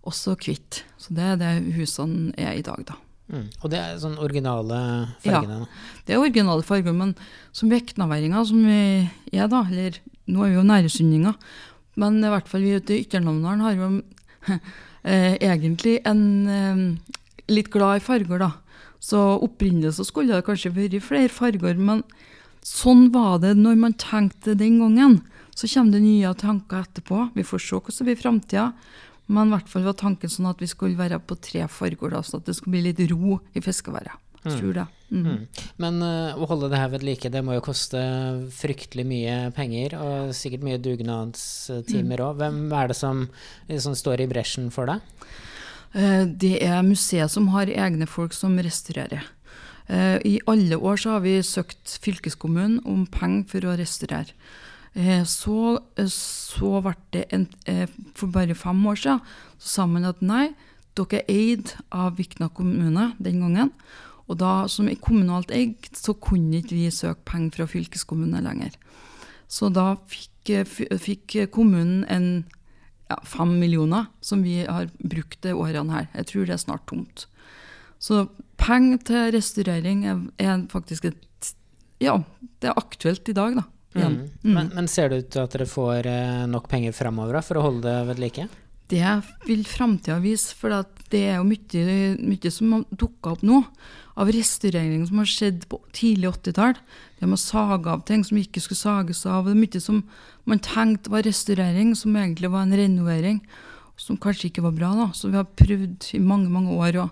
Også 0.08 0.34
hvitt. 0.34 0.82
Så 0.98 1.14
det 1.14 1.26
er 1.34 1.40
det 1.40 1.52
husene 1.76 2.32
er 2.40 2.56
i 2.58 2.66
dag, 2.66 2.84
da. 2.88 2.98
Mm. 3.32 3.48
Og 3.62 3.68
det 3.72 3.80
er 3.80 4.00
sånn 4.02 4.18
originale 4.20 4.78
fargene? 5.24 5.62
Ja, 5.64 6.00
det 6.08 6.16
er 6.16 6.24
originale 6.24 6.66
farger, 6.68 6.96
men 6.96 7.14
som 7.56 7.72
veknaværinger, 7.72 8.48
som 8.48 8.64
vi 8.66 8.80
er, 9.32 9.48
da, 9.52 9.62
eller 9.70 10.02
nå 10.32 10.44
er 10.44 10.52
vi 10.52 10.58
jo 10.58 10.66
næresundinger, 10.68 11.38
men 12.02 12.20
i 12.20 12.32
hvert 12.32 12.50
fall 12.52 12.66
vi 12.66 12.76
ute 12.80 12.96
i 12.96 13.06
Ytternamdalen 13.06 13.64
har 13.64 13.78
jo 13.78 13.90
eh, 15.08 15.38
egentlig 15.38 16.00
en 16.08 16.26
eh, 16.52 16.84
litt 17.52 17.72
glad 17.72 18.02
i 18.02 18.04
farger, 18.04 18.42
da. 18.42 18.52
Så 19.02 19.20
opprinnelig 19.42 19.96
så 19.98 20.06
skulle 20.06 20.36
det 20.36 20.46
kanskje 20.46 20.74
vært 20.76 21.00
flere 21.06 21.32
farger, 21.32 21.80
men 21.80 22.04
sånn 22.66 23.10
var 23.14 23.40
det 23.44 23.56
når 23.60 23.78
man 23.82 23.98
tenkte 24.00 24.56
den 24.58 24.80
gangen. 24.82 25.22
Så 25.56 25.68
kommer 25.68 25.98
det 25.98 26.04
nye 26.06 26.34
tanker 26.38 26.86
etterpå. 26.86 27.30
Vi 27.36 27.46
får 27.46 27.62
se 27.62 27.78
hvordan 27.78 27.98
det 27.98 28.10
blir 28.10 28.22
framtida. 28.22 28.66
Men 29.32 29.48
i 29.48 29.56
hvert 29.56 29.70
fall 29.72 29.86
var 29.88 29.96
tanken 30.00 30.32
sånn 30.32 30.50
at 30.50 30.62
vi 30.62 30.68
skulle 30.70 31.00
være 31.00 31.22
på 31.24 31.38
tre 31.40 31.64
farger, 31.72 32.12
da, 32.12 32.22
så 32.26 32.40
at 32.40 32.50
det 32.50 32.58
skulle 32.58 32.78
bli 32.78 32.90
litt 32.90 33.02
ro 33.12 33.40
i 33.56 33.64
fiskeværet. 33.64 34.18
Jeg 34.42 34.58
tror 34.58 34.74
det. 34.74 34.86
Mm. 35.12 35.26
Mm. 35.28 35.66
Men 35.84 36.00
uh, 36.02 36.40
å 36.42 36.48
holde 36.50 36.72
det 36.72 36.80
her 36.82 36.90
ved 36.96 37.04
like, 37.06 37.30
det 37.30 37.44
må 37.46 37.54
jo 37.54 37.64
koste 37.64 38.00
fryktelig 38.58 39.06
mye 39.06 39.36
penger, 39.54 39.94
og 40.02 40.32
sikkert 40.36 40.66
mye 40.66 40.80
dugnadstimer 40.82 42.24
òg. 42.26 42.40
Hvem 42.42 42.64
er 42.74 42.90
det 42.90 42.98
som, 42.98 43.28
som 43.86 43.98
står 43.98 44.26
i 44.26 44.30
bresjen 44.32 44.72
for 44.74 44.90
det? 44.90 44.98
Uh, 45.94 46.26
det 46.26 46.56
er 46.66 46.82
museet 46.88 47.32
som 47.32 47.52
har 47.54 47.70
egne 47.70 48.10
folk 48.10 48.34
som 48.36 48.58
restaurerer. 48.58 49.30
Uh, 49.92 50.18
I 50.24 50.40
alle 50.48 50.80
år 50.80 51.02
så 51.04 51.18
har 51.18 51.24
vi 51.26 51.36
søkt 51.44 51.98
fylkeskommunen 52.04 52.80
om 52.88 53.06
penger 53.12 53.48
for 53.52 53.68
å 53.68 53.78
restaurere. 53.80 54.32
Så, 55.24 55.80
så 56.12 56.70
ble 56.84 56.92
det 57.16 57.22
en, 57.32 57.46
for 58.12 58.28
bare 58.28 58.58
fem 58.60 58.82
år 58.92 58.98
siden 59.00 59.22
så 59.56 59.70
sa 59.78 59.86
man 59.88 60.04
at 60.10 60.20
nei, 60.20 60.50
dere 61.00 61.22
er 61.22 61.30
eid 61.32 61.72
av 61.96 62.18
Vikna 62.18 62.50
kommune 62.52 63.06
den 63.16 63.40
gangen. 63.40 63.72
Og 64.28 64.36
da, 64.40 64.68
som 64.68 64.90
er 64.92 65.00
kommunalt 65.00 65.52
eid, 65.56 65.88
så 65.96 66.12
kunne 66.20 66.60
ikke 66.60 66.76
vi 66.76 66.92
søke 66.92 67.24
penger 67.28 67.56
fra 67.56 67.70
fylkeskommunen 67.72 68.44
lenger. 68.44 68.76
Så 69.52 69.72
da 69.72 69.94
fikk, 70.12 70.52
fikk 71.00 71.38
kommunen 71.56 72.04
en 72.12 72.30
ja, 73.12 73.18
fem 73.28 73.58
millioner, 73.60 74.08
som 74.24 74.44
vi 74.44 74.62
har 74.64 74.92
brukt 75.00 75.40
de 75.44 75.56
årene 75.56 75.92
her. 75.96 76.12
Jeg 76.20 76.30
tror 76.32 76.48
det 76.48 76.56
er 76.56 76.64
snart 76.64 76.88
tomt. 76.92 77.28
Så 78.02 78.26
penger 78.62 79.04
til 79.06 79.30
restaurering 79.36 80.06
er, 80.10 80.24
er, 80.42 80.66
faktisk 80.72 81.12
et 81.12 81.54
Ja, 82.02 82.16
det 82.62 82.72
er 82.72 82.80
aktuelt 82.80 83.30
i 83.30 83.38
dag, 83.38 83.60
da. 83.60 83.68
Mm. 83.94 84.02
Mm. 84.02 84.54
Men, 84.56 84.72
men, 84.74 84.88
ser 84.90 85.12
det 85.12 85.20
ut 85.22 85.32
til 85.36 85.44
at 85.44 85.54
dere 85.54 85.68
får 85.70 86.08
eh, 86.10 86.44
nok 86.50 86.70
penger 86.72 86.96
framover 86.96 87.38
for 87.46 87.60
å 87.60 87.66
holde 87.68 87.86
det 87.86 88.08
ved 88.08 88.22
like? 88.24 88.48
Det 88.92 89.12
vil 89.46 89.62
framtida 89.68 90.18
vise, 90.20 90.56
for 90.58 90.74
det 91.12 91.22
er 91.30 91.38
jo 91.38 91.46
mye, 91.48 91.98
mye 92.20 92.52
som 92.52 92.74
har 92.74 92.88
dukka 93.04 93.36
opp 93.36 93.44
nå 93.46 93.62
av 94.20 94.32
restaurering 94.34 95.06
som 95.08 95.22
har 95.22 95.30
skjedd 95.30 95.68
på 95.72 95.80
tidlig 95.96 96.32
80-tall. 96.34 96.76
Det 97.20 97.30
med 97.30 97.38
å 97.38 97.42
sage 97.42 97.92
av 97.94 98.04
ting 98.08 98.26
som 98.28 98.40
ikke 98.42 98.64
skulle 98.64 98.82
sages 98.82 99.24
av. 99.30 99.48
Det 99.48 99.56
er 99.56 99.62
mye 99.62 99.84
som 99.84 100.02
man 100.50 100.64
tenkte 100.64 101.14
var 101.14 101.24
restaurering, 101.28 101.94
som 101.96 102.18
egentlig 102.18 102.52
var 102.52 102.66
en 102.66 102.76
renovering. 102.76 103.40
Som 104.00 104.20
kanskje 104.20 104.50
ikke 104.50 104.66
var 104.66 104.76
bra. 104.76 104.92
da. 104.98 105.08
Så 105.16 105.30
vi 105.30 105.40
har 105.40 105.48
prøvd 105.48 106.12
i 106.18 106.24
mange 106.24 106.50
mange 106.52 106.76
år 106.76 107.04
og 107.06 107.10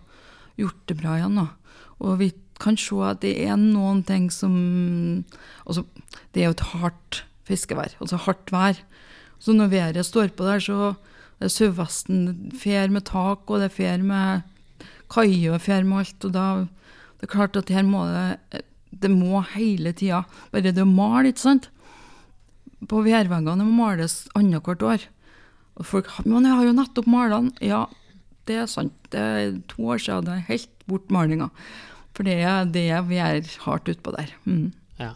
gjort 0.59 0.85
det 0.91 0.99
bra 1.01 1.17
igjen. 1.17 1.39
da. 1.39 1.47
Og 1.99 2.19
vi 2.21 2.31
kan 2.59 2.77
se 2.79 2.97
at 3.07 3.21
det 3.23 3.33
er 3.45 3.57
noen 3.59 4.03
ting 4.07 4.27
som 4.33 4.53
altså, 5.65 5.85
Det 6.33 6.41
er 6.41 6.49
jo 6.49 6.57
et 6.57 6.67
hardt 6.73 7.23
fiskevær, 7.47 7.95
altså 7.99 8.19
hardt 8.25 8.51
vær. 8.53 8.77
Så 9.39 9.55
når 9.55 9.71
været 9.71 10.05
står 10.05 10.35
på 10.35 10.45
der, 10.45 10.59
så 10.59 10.95
er 11.39 11.47
sørvesten 11.47 12.51
fer 12.59 12.91
med 12.91 13.07
tak, 13.07 13.47
og 13.47 13.59
det 13.59 13.69
er 13.69 13.77
fer 13.77 14.03
med 14.03 14.43
kaier 15.09 15.55
og 15.55 15.63
fer 15.63 15.87
med 15.87 16.03
alt. 16.03 16.25
og 16.25 16.33
da 16.35 16.67
det 17.19 17.27
er 17.27 17.33
klart 17.33 17.57
at 17.59 17.69
her 17.69 17.83
må 17.83 18.05
det 18.07 18.63
Det 18.89 19.11
må 19.11 19.43
hele 19.53 19.91
tida 19.93 20.23
Bare 20.51 20.71
det 20.71 20.81
å 20.81 20.87
male, 20.87 21.29
ikke 21.29 21.43
sant? 21.43 21.69
På 22.87 23.03
værveggene 23.03 23.65
må 23.67 23.85
males 23.85 24.29
annethvert 24.35 24.83
år. 24.83 25.07
Og 25.75 25.85
folk 25.85 26.07
Men 26.25 26.47
jeg 26.47 26.55
har 26.55 26.65
jo 26.65 26.75
nettopp 26.77 27.07
malt 27.07 27.35
den. 27.35 27.51
Ja, 27.61 27.87
det 28.49 28.57
er 28.63 28.67
sant. 28.71 28.95
Det 29.13 29.21
er 29.21 29.55
to 29.71 29.87
år 29.93 30.01
siden 30.01 30.27
det 30.27 30.35
er 30.35 30.49
helt 30.49 30.83
bort 30.89 31.13
malinga. 31.13 31.49
For 32.17 32.27
det 32.27 32.41
er 32.43 32.67
det 32.67 32.89
vi 33.07 33.21
er 33.23 33.39
hardt 33.63 33.89
utpå 33.93 34.13
der. 34.17 34.33
Mm. 34.49 34.73
Ja. 34.99 35.13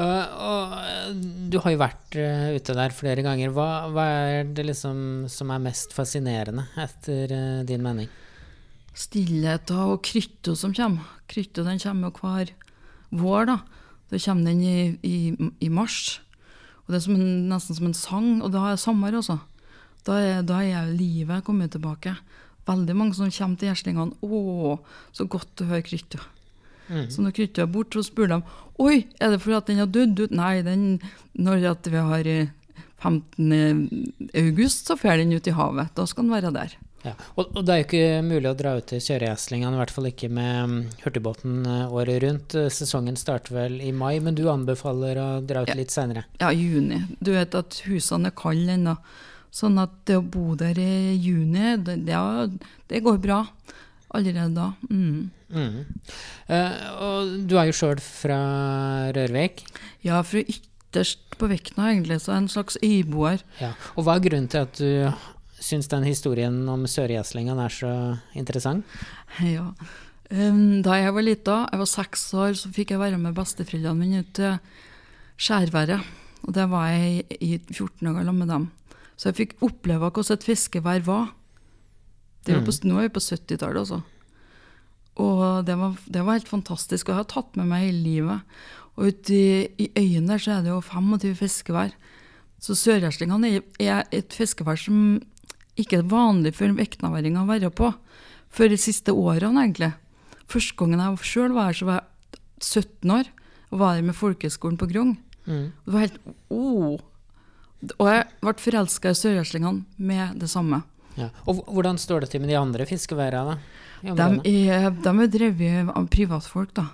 Og, 0.00 0.38
og, 0.46 1.18
du 1.52 1.58
har 1.60 1.74
jo 1.74 1.82
vært 1.82 2.16
uh, 2.16 2.54
ute 2.56 2.76
der 2.78 2.94
flere 2.96 3.26
ganger. 3.26 3.52
Hva, 3.52 3.68
hva, 3.92 4.06
er 4.38 4.48
det 4.56 4.64
liksom 4.70 5.26
som 5.28 5.52
er 5.52 5.60
mest 5.66 5.92
fascinerende, 5.92 6.64
etter 6.80 7.34
uh, 7.34 7.60
din 7.68 7.84
mening? 7.84 8.08
stillheten 9.00 9.84
og 9.92 10.02
krytta 10.06 10.54
som 10.58 10.74
kommer. 10.76 11.06
Krytta 11.30 11.64
den 11.66 11.80
kommer 11.82 12.14
hver 12.14 12.52
vår. 13.10 13.46
da. 13.46 13.58
Da 14.10 14.18
kommer 14.18 14.50
den 14.50 14.62
i, 14.62 14.98
i, 15.02 15.50
i 15.60 15.68
mars. 15.68 16.20
Og 16.84 16.92
Det 16.92 16.98
er 16.98 17.06
som 17.06 17.14
en, 17.14 17.48
nesten 17.50 17.78
som 17.78 17.86
en 17.86 17.94
sang, 17.94 18.42
og 18.42 18.52
da 18.52 18.70
er 18.70 18.80
sommer 18.80 19.14
også. 19.14 19.38
Da 20.06 20.18
er, 20.18 20.42
da 20.42 20.62
er 20.64 20.90
livet 20.90 21.44
kommet 21.44 21.72
tilbake. 21.72 22.16
Veldig 22.68 22.96
mange 22.96 23.16
som 23.16 23.30
kommer 23.32 23.58
til 23.58 23.70
gjeslingene. 23.70 24.16
'Å, 24.20 24.78
så 25.16 25.26
godt 25.30 25.64
å 25.64 25.70
høre 25.70 25.86
krytta'. 25.86 26.20
Mm. 26.90 27.06
Så 27.10 27.22
når 27.22 27.34
krytta 27.36 27.62
er 27.62 27.70
borte, 27.70 27.98
så 27.98 28.10
spør 28.10 28.28
de 28.34 28.42
'Oi, 28.80 29.06
er 29.20 29.30
det 29.30 29.40
fordi 29.40 29.56
at 29.56 29.66
den 29.66 29.82
har 29.82 29.86
dødd 29.86 30.20
ut?' 30.20 30.36
Nei, 30.36 30.62
den, 30.62 31.00
når 31.34 31.80
vi 31.86 31.96
har 31.96 32.50
15. 33.00 33.52
Eh, 33.52 34.44
august, 34.44 34.86
så 34.86 34.96
fer 34.96 35.18
den 35.18 35.32
ut 35.32 35.46
i 35.46 35.56
havet. 35.56 35.92
Da 35.96 36.06
skal 36.06 36.26
den 36.26 36.34
være 36.34 36.52
der. 36.52 36.76
Ja, 37.00 37.14
og, 37.32 37.54
og, 37.56 37.62
det 37.64 37.72
er 37.72 37.78
jo 37.80 37.86
ikke 37.86 38.24
mulig 38.26 38.50
å 38.50 38.56
dra 38.58 38.74
ut 38.76 38.90
til 38.90 39.00
kjøregjeslingene 39.00 39.72
i 39.72 39.80
hvert 39.80 39.92
fall 39.94 40.08
ikke 40.10 40.28
med 40.36 40.56
um, 40.68 40.74
hurtigbåten 41.00 41.62
uh, 41.64 41.94
året 41.96 42.20
rundt. 42.26 42.56
Uh, 42.58 42.68
sesongen 42.68 43.16
starter 43.16 43.56
vel 43.56 43.78
i 43.80 43.88
mai, 43.96 44.18
men 44.20 44.36
du 44.36 44.44
anbefaler 44.52 45.20
å 45.22 45.28
dra 45.40 45.64
ut 45.64 45.72
litt 45.78 45.94
seinere? 45.94 46.26
Ja, 46.42 46.52
juni. 46.52 47.00
Du 47.16 47.32
vet 47.32 47.56
at 47.56 47.80
husene 47.86 48.28
er 48.28 48.36
kalde 48.36 48.76
ennå. 48.76 48.98
Sånn 49.50 49.80
at 49.82 49.92
det 50.06 50.20
å 50.20 50.22
bo 50.22 50.54
der 50.58 50.78
i 50.78 51.16
juni, 51.18 51.74
det, 51.82 51.98
det, 52.06 53.00
går 53.02 53.18
bra 53.22 53.42
allerede 54.14 54.54
da. 54.54 54.68
Mm. 54.90 55.30
Mm. 55.50 55.80
Uh, 56.46 56.76
og 57.02 57.32
du 57.50 57.56
er 57.58 57.70
jo 57.70 57.76
sjøl 57.80 58.02
fra 58.04 58.38
Rørvik? 59.16 59.64
Ja, 60.06 60.22
fra 60.26 60.42
ytterst 60.44 61.34
på 61.38 61.50
Vekna, 61.50 61.90
egentlig. 61.90 62.20
Så 62.22 62.34
en 62.36 62.48
slags 62.50 62.78
øyboer. 62.82 63.42
Ja. 63.62 63.74
Og 63.96 64.06
hva 64.06 64.16
er 64.16 64.24
grunnen 64.28 64.50
til 64.50 64.66
at 64.66 64.78
du 64.78 65.10
syns 65.60 65.90
den 65.92 66.06
historien 66.06 66.62
om 66.70 66.86
sørgjeslingene 66.88 67.66
er 67.66 67.74
så 67.74 67.92
interessant? 68.38 68.86
Ja. 69.44 69.66
Um, 70.30 70.78
da 70.86 70.94
jeg 71.00 71.14
var 71.16 71.26
lita, 71.26 71.60
jeg 71.72 71.82
var 71.82 71.90
seks 71.90 72.28
år, 72.38 72.54
så 72.58 72.70
fikk 72.74 72.94
jeg 72.94 73.02
være 73.02 73.18
med 73.18 73.34
besteforeldrene 73.34 73.98
mine 73.98 74.22
ut 74.22 74.34
til 74.38 74.60
Skjærværet. 75.40 76.06
Og 76.46 76.54
det 76.56 76.66
var 76.70 76.92
jeg 76.92 77.24
i 77.42 77.56
14 77.58 78.06
år 78.06 78.20
gammel 78.20 78.44
med 78.44 78.52
dem. 78.54 78.70
Så 79.20 79.28
jeg 79.28 79.36
fikk 79.36 79.58
oppleve 79.66 80.08
hvordan 80.08 80.38
et 80.38 80.46
fiskevær 80.48 81.04
var. 81.04 81.26
Det 82.46 82.54
var 82.56 82.64
på, 82.64 82.72
mm. 82.72 82.88
Nå 82.88 82.96
er 82.96 83.08
vi 83.10 83.16
på 83.18 83.20
70-tallet, 83.20 83.82
altså. 83.82 84.00
Og 85.20 85.42
det 85.68 85.76
var, 85.76 85.96
det 86.08 86.22
var, 86.24 86.38
helt 86.38 86.48
fantastisk. 86.48 87.08
Og 87.08 87.12
jeg 87.12 87.18
har 87.18 87.28
tatt 87.28 87.58
med 87.60 87.68
meg 87.68 87.84
hele 87.84 88.00
livet. 88.00 88.54
Og 88.96 89.10
ute 89.10 89.36
i, 89.36 89.66
i 89.76 89.90
øyene 89.98 90.38
så 90.40 90.54
er 90.54 90.64
det 90.64 90.72
jo 90.72 90.80
25 90.80 91.34
fiskevær. 91.36 91.92
Så 92.60 92.76
sørgjeslingene 92.80 93.60
er 93.80 94.08
et 94.08 94.32
fiskevær 94.36 94.80
som 94.80 95.18
ikke 95.80 96.00
er 96.00 96.08
vanlig 96.08 96.54
for 96.56 96.72
veknaværinger 96.76 97.44
å 97.44 97.48
være 97.48 97.72
på 97.72 97.92
før 98.50 98.72
de 98.72 98.80
siste 98.80 99.12
årene, 99.12 99.66
egentlig. 99.66 99.92
Første 100.50 100.80
gangen 100.80 101.04
jeg 101.04 101.28
sjøl 101.28 101.52
var 101.54 101.68
her, 101.68 101.76
så 101.76 101.86
var 101.86 102.00
jeg 102.00 102.40
17 102.88 103.14
år 103.14 103.30
og 103.70 103.82
var 103.84 103.94
her 103.94 104.08
med 104.08 104.18
folkehøgskolen 104.18 104.80
på 104.80 104.88
Grong. 104.90 105.12
Mm. 105.44 105.68
Det 105.84 105.92
var 105.92 106.06
helt 106.08 106.18
oh. 106.48 106.98
Og 107.96 108.08
jeg 108.10 108.26
ble 108.42 108.54
forelska 108.60 109.12
i 109.12 109.18
sørgjødslingene 109.18 110.04
med 110.10 110.40
det 110.40 110.50
samme. 110.52 110.82
Ja. 111.18 111.30
Og 111.48 111.62
hvordan 111.66 111.98
står 112.00 112.24
det 112.24 112.32
til 112.32 112.42
med 112.44 112.52
de 112.52 112.58
andre 112.60 112.86
fiskeværene? 112.88 113.56
De 114.00 114.28
er, 114.64 114.90
de 114.90 115.10
er 115.10 115.32
drevet 115.32 115.90
av 115.92 116.06
privatfolk, 116.12 116.72
da. 116.76 116.86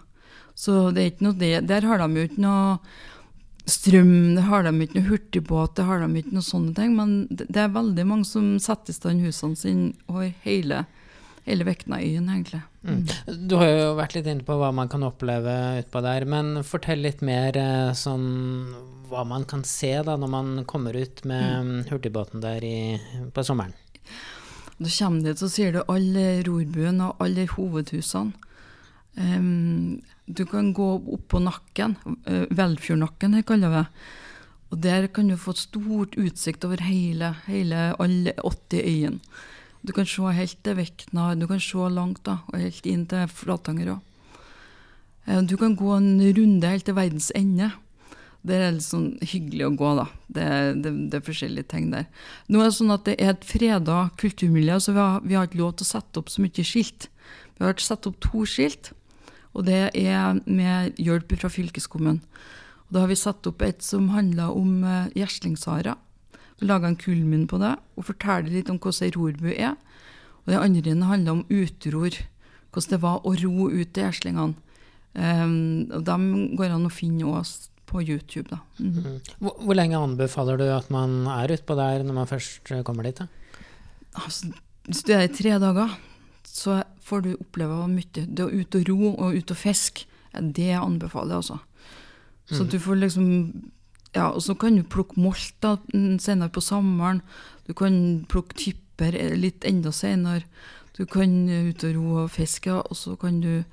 Så 0.57 0.89
det 0.95 1.03
er 1.03 1.13
ikke 1.13 1.27
noe 1.29 1.39
det. 1.39 1.53
Der 1.69 1.85
har 1.87 2.01
de 2.01 2.09
jo 2.17 2.27
ikke 2.31 2.43
noe 2.43 2.79
strøm, 3.67 4.37
det 4.39 4.45
har 4.47 4.65
de 4.65 4.73
ikke 4.85 5.01
noe 5.01 5.11
hurtigbåt, 5.11 5.75
det 5.77 5.87
har 5.89 6.03
de 6.03 6.21
ikke 6.23 6.37
noe 6.37 6.47
sånne 6.47 6.73
ting. 6.77 6.95
Men 6.97 7.17
det 7.29 7.61
er 7.61 7.75
veldig 7.75 8.07
mange 8.09 8.29
som 8.29 8.55
setter 8.63 8.95
i 8.95 8.97
stand 8.97 9.27
husene 9.27 9.59
sine 9.59 9.91
over 10.11 10.31
hele, 10.47 10.85
hele 11.47 11.67
Veknaøyen, 11.69 12.31
egentlig. 12.31 12.63
Mm. 12.87 13.03
Du 13.51 13.57
har 13.59 13.73
jo 13.73 13.95
vært 13.99 14.17
litt 14.17 14.31
inne 14.31 14.47
på 14.47 14.57
hva 14.59 14.71
man 14.75 14.91
kan 14.91 15.05
oppleve 15.07 15.53
utpå 15.83 16.03
der, 16.07 16.27
men 16.31 16.63
fortell 16.67 17.03
litt 17.05 17.25
mer 17.27 17.59
eh, 17.59 17.91
sånn 17.99 18.29
hva 19.11 19.25
man 19.29 19.47
kan 19.49 19.65
se 19.67 19.93
da 20.07 20.17
når 20.19 20.31
man 20.33 20.53
kommer 20.69 20.97
ut 20.97 21.25
med 21.25 21.67
mm. 21.67 21.79
hurtigbåten 21.91 22.43
der 22.45 22.65
i, 22.65 22.79
på 23.35 23.45
sommeren. 23.47 23.75
Kommer 24.77 25.23
du 25.23 25.31
dit, 25.31 25.41
så 25.41 25.49
ser 25.49 25.73
du 25.73 25.81
alle 25.89 26.43
rorbuen 26.45 27.01
og 27.01 27.23
alle 27.25 27.47
hovedhusene. 27.55 28.35
Um, 29.17 30.03
du 30.29 30.43
kan 30.45 30.75
gå 30.77 30.87
opp 31.15 31.29
på 31.33 31.41
nakken, 31.41 31.95
Velfjordnakken 32.53 33.39
her 33.39 33.45
kaller 33.49 33.73
vi 33.73 33.79
det. 33.81 34.07
Og 34.75 34.81
der 34.83 35.07
kan 35.15 35.31
du 35.31 35.37
få 35.39 35.55
stort 35.57 36.17
utsikt 36.19 36.67
over 36.67 36.83
hele, 36.83 37.31
hele 37.47 37.93
alle 38.03 38.35
80 38.43 38.83
øyene. 38.83 39.21
Du 39.87 39.93
kan 39.95 40.09
se 40.11 40.33
helt 40.35 40.59
til 40.67 40.77
Vekna, 40.77 41.35
du 41.39 41.47
kan 41.47 41.63
se 41.63 41.89
langt, 41.95 42.25
da, 42.27 42.41
og 42.51 42.59
helt 42.59 42.87
inn 42.91 43.07
til 43.07 43.31
Flatanger 43.31 43.95
òg. 43.95 44.03
Du 45.47 45.57
kan 45.59 45.75
gå 45.79 45.95
en 45.95 46.19
runde 46.23 46.69
helt 46.71 46.85
til 46.87 46.95
verdens 46.95 47.31
ende. 47.35 47.71
Det 48.47 48.55
er 48.55 48.75
litt 48.77 48.87
sånn 48.87 49.09
hyggelig 49.27 49.65
å 49.67 49.73
gå, 49.75 49.89
da. 49.99 50.07
Det, 50.31 50.47
det, 50.85 50.93
det 51.11 51.19
er 51.19 51.27
forskjellige 51.27 51.71
ting 51.73 51.89
der. 51.91 52.07
Nå 52.47 52.61
er 52.61 52.69
det 52.69 52.77
sånn 52.77 52.95
at 52.95 53.07
det 53.09 53.17
er 53.19 53.33
et 53.33 53.47
freda 53.47 54.05
kulturmiljø, 54.21 54.79
så 54.83 54.95
vi 54.95 55.03
har, 55.03 55.25
vi 55.27 55.39
har 55.39 55.49
ikke 55.49 55.63
lov 55.63 55.75
til 55.77 55.89
å 55.89 55.91
sette 55.91 56.23
opp 56.23 56.31
så 56.31 56.45
mye 56.45 56.67
skilt. 56.67 57.09
Vi 57.57 57.67
har 57.67 57.83
satt 57.83 58.07
opp 58.07 58.21
to 58.23 58.45
skilt, 58.47 58.93
og 59.57 59.67
det 59.67 59.89
er 59.99 60.39
med 60.45 61.01
hjelp 61.01 61.35
fra 61.41 61.51
fylkeskommunen. 61.51 62.23
Og 62.87 62.95
da 62.95 63.03
har 63.03 63.11
vi 63.11 63.19
satt 63.19 63.47
opp 63.51 63.65
et 63.67 63.83
som 63.83 64.13
handler 64.15 64.55
om 64.55 64.85
uh, 64.85 65.09
Vi 65.11 66.67
Laga 66.67 66.89
en 66.89 66.97
kulmin 66.97 67.47
på 67.47 67.59
det 67.61 67.75
og 67.97 68.07
forteller 68.09 68.49
litt 68.49 68.71
om 68.71 68.79
hvordan 68.79 69.05
ei 69.05 69.13
rorbu 69.13 69.51
er. 69.53 69.75
Og 70.45 70.53
det 70.53 70.61
andre 70.63 71.05
handler 71.05 71.33
om 71.33 71.47
utror. 71.51 72.15
Hvordan 72.73 72.91
det 72.91 73.03
var 73.03 73.27
å 73.27 73.35
ro 73.35 73.69
ut 73.69 73.93
til 73.93 74.07
gjeslingene. 74.07 74.55
Um, 75.17 75.89
og 75.97 76.05
dem 76.05 76.57
går 76.57 76.73
an 76.73 76.87
å 76.89 76.93
finne 76.93 77.25
også 77.25 77.73
på 77.87 78.03
YouTube. 78.03 78.49
da. 78.51 78.59
Mm. 78.79 78.93
Mm. 78.99 79.21
Hvor, 79.39 79.57
hvor, 79.63 79.75
lenge 79.79 79.99
anbefaler 79.99 80.59
du 80.59 80.67
at 80.71 80.91
man 80.91 81.27
er 81.31 81.55
utpå 81.55 81.77
der 81.79 82.03
når 82.03 82.15
man 82.15 82.31
først 82.31 82.73
kommer 82.85 83.07
dit? 83.07 83.23
Altså, 84.17 84.53
hvis 84.87 85.03
du 85.07 85.13
er 85.15 85.27
i 85.27 85.33
tre 85.33 85.57
dager, 85.63 85.95
så 86.47 86.83
får 87.07 87.25
du 87.25 87.31
oppleve 87.37 87.87
mye. 87.91 88.27
Det 88.27 88.45
å 88.45 88.51
ut 88.51 88.79
og 88.79 88.91
ro 88.91 89.15
og 89.15 89.39
ut 89.39 89.55
og 89.55 89.59
fiske, 89.61 90.07
det 90.37 90.71
jeg 90.73 90.83
anbefaler 90.83 91.39
altså. 91.39 91.59
Så 92.51 92.63
mm. 92.63 92.69
du 92.71 92.79
får 92.79 93.03
liksom 93.05 93.27
Ja, 94.15 94.31
og 94.31 94.41
så 94.41 94.55
kan 94.57 94.79
du 94.79 94.85
plukke 94.87 95.21
molt 95.21 95.57
da, 95.61 95.75
senere 95.93 96.49
på 96.49 96.63
sommeren. 96.65 97.21
Du 97.67 97.75
kan 97.77 98.25
plukke 98.31 98.57
typer 98.57 99.13
litt 99.37 99.67
enda 99.69 99.93
senere. 99.93 100.47
Du 100.97 101.05
kan 101.05 101.35
ut 101.51 101.85
og 101.85 101.97
ro 101.99 102.23
og 102.23 102.31
fiske, 102.33 102.73
og 102.73 102.97
så 102.97 103.13
kan 103.21 103.43
du 103.45 103.67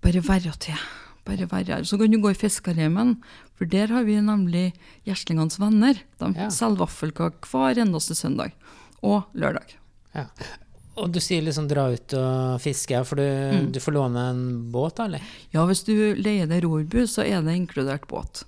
bare 0.00 0.22
være 0.24 0.54
til. 0.62 0.80
Bare 1.26 1.48
her. 1.50 1.82
Så 1.84 1.98
kan 1.98 2.12
du 2.12 2.20
gå 2.22 2.30
i 2.30 2.38
fiskerhjemmen, 2.38 3.16
for 3.58 3.66
der 3.66 3.90
har 3.90 4.06
vi 4.06 4.20
nemlig 4.22 4.68
Gjeslingenes 5.08 5.58
venner. 5.58 5.98
De 6.22 6.30
ja. 6.36 6.46
selger 6.54 6.84
vaffelkake 6.84 7.50
hver 7.50 7.82
eneste 7.82 8.14
søndag 8.14 8.54
og 9.02 9.26
lørdag. 9.34 9.74
Ja. 10.14 10.28
Og 10.96 11.10
du 11.12 11.18
sier 11.20 11.44
liksom 11.44 11.66
dra 11.68 11.90
ut 11.92 12.14
og 12.16 12.60
fiske, 12.64 13.02
for 13.04 13.20
du, 13.20 13.26
mm. 13.26 13.70
du 13.74 13.80
får 13.84 13.96
låne 13.98 14.26
en 14.32 14.44
båt, 14.72 14.96
da, 14.96 15.10
eller? 15.10 15.32
Ja, 15.52 15.66
hvis 15.68 15.84
du 15.84 15.92
leier 16.16 16.48
deg 16.48 16.64
rorbu, 16.64 17.02
så 17.10 17.26
er 17.26 17.44
det 17.44 17.56
inkludert 17.58 18.06
båt. 18.08 18.46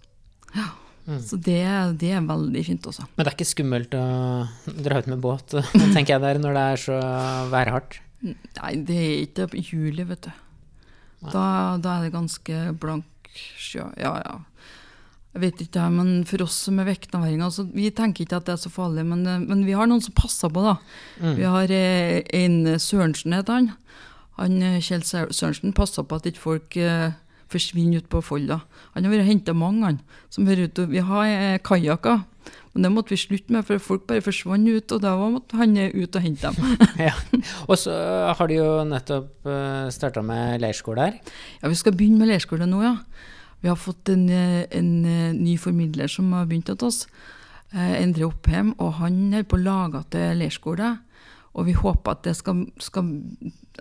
Ja. 0.54 0.70
Mm. 1.08 1.20
Så 1.25 1.38
det, 1.40 1.61
det, 2.00 2.11
er 2.12 2.25
veldig 2.25 2.62
fint 2.66 2.87
også. 2.88 3.06
Men 3.16 3.25
det 3.25 3.30
er 3.30 3.37
ikke 3.37 3.49
skummelt 3.49 3.94
å 3.97 4.04
dra 4.85 5.00
ut 5.00 5.08
med 5.08 5.23
båt, 5.25 5.56
tenker 5.94 6.14
jeg 6.14 6.25
der, 6.25 6.40
når 6.40 6.56
det 6.56 6.64
er 6.73 6.82
så 6.82 6.99
værhardt? 7.52 8.00
Nei, 8.25 8.73
det 8.85 8.99
er 8.99 9.14
ikke 9.23 9.49
juli, 9.62 10.04
vet 10.08 10.28
du. 10.28 10.32
Da, 11.23 11.79
da, 11.83 11.97
er 11.97 12.07
det 12.07 12.15
ganske 12.15 12.61
blank 12.79 13.39
sjø. 13.59 13.89
Ja, 13.99 14.15
ja. 14.23 14.37
Jeg 15.37 15.43
vet 15.43 15.63
ikke, 15.67 15.85
men 15.93 16.23
for 16.27 16.43
oss 16.43 16.57
som 16.67 16.79
er 16.81 16.89
vektanværinger, 16.89 17.51
altså, 17.51 17.67
vi 17.71 17.91
tenker 17.95 18.25
ikke 18.25 18.39
at 18.41 18.47
det 18.49 18.55
er 18.55 18.63
så 18.63 18.73
farlig. 18.73 19.05
Men, 19.07 19.27
eh, 19.27 19.43
men 19.45 19.67
vi 19.67 19.77
har 19.77 19.91
noen 19.91 20.03
som 20.03 20.17
passer 20.17 20.51
på, 20.51 20.65
da. 20.65 20.77
Mm. 21.21 21.35
Vi 21.39 21.47
har 21.47 21.75
eh, 21.75 22.23
en 22.41 22.59
Sørensen, 22.81 23.37
heter 23.37 23.61
han. 23.61 23.71
han 24.39 24.63
eh, 24.63 24.81
Kjell 24.83 25.05
Sørensen 25.05 25.77
passer 25.77 26.07
på 26.07 26.19
at 26.19 26.27
ikke 26.31 26.47
folk 26.47 26.79
eh, 26.81 27.11
forsvinner 27.53 28.03
ut 28.03 28.11
på 28.13 28.23
Folda. 28.25 28.63
Han 28.95 29.07
har 29.07 29.15
vært 29.15 29.27
og 29.27 29.31
henta 29.33 29.55
mange, 29.57 29.85
han. 29.87 30.01
Som 30.33 30.49
hører 30.49 30.69
ut, 30.69 30.83
vi 30.91 31.05
har 31.05 31.29
eh, 31.29 31.61
kajakker. 31.65 32.25
Men 32.75 32.85
det 32.85 32.91
måtte 32.95 33.15
vi 33.15 33.21
slutte 33.21 33.54
med, 33.54 33.65
for 33.67 33.83
folk 33.83 34.04
bare 34.11 34.25
forsvant 34.25 34.69
ut, 34.69 34.93
og 34.95 35.02
da 35.02 35.15
måtte 35.19 35.59
han 35.59 35.76
ut 35.76 36.19
og 36.19 36.23
hente 36.25 36.52
dem. 36.52 36.76
ja. 37.09 37.15
Og 37.67 37.78
så 37.81 37.95
har 38.39 38.50
de 38.50 38.61
jo 38.61 38.69
nettopp 38.89 39.49
eh, 39.49 39.89
starta 39.95 40.23
med 40.26 40.61
leirskole 40.63 41.09
her. 41.09 41.19
Ja, 41.63 41.73
vi 41.73 41.81
skal 41.81 41.97
begynne 41.97 42.23
med 42.23 42.33
leirskole 42.33 42.69
nå, 42.69 42.83
ja. 42.85 42.97
Vi 43.59 43.71
har 43.71 43.78
fått 43.81 44.13
en, 44.13 44.28
en, 44.31 44.91
ny 45.35 45.57
formidler 45.59 46.07
som 46.11 46.31
har 46.37 46.47
begynt 46.47 46.71
hos 46.71 46.85
oss, 46.87 46.99
eh, 47.73 47.97
Endre 47.99 48.28
Oppheim, 48.28 48.75
og 48.78 49.00
han 49.00 49.19
holder 49.33 49.49
på 49.50 49.59
å 49.59 49.65
lage 49.65 50.04
til 50.15 50.39
leirskole. 50.39 50.95
Og 51.59 51.67
vi 51.67 51.75
håper 51.75 52.15
at 52.15 52.23
det 52.28 52.37
skal, 52.39 52.67
skal, 52.78 53.09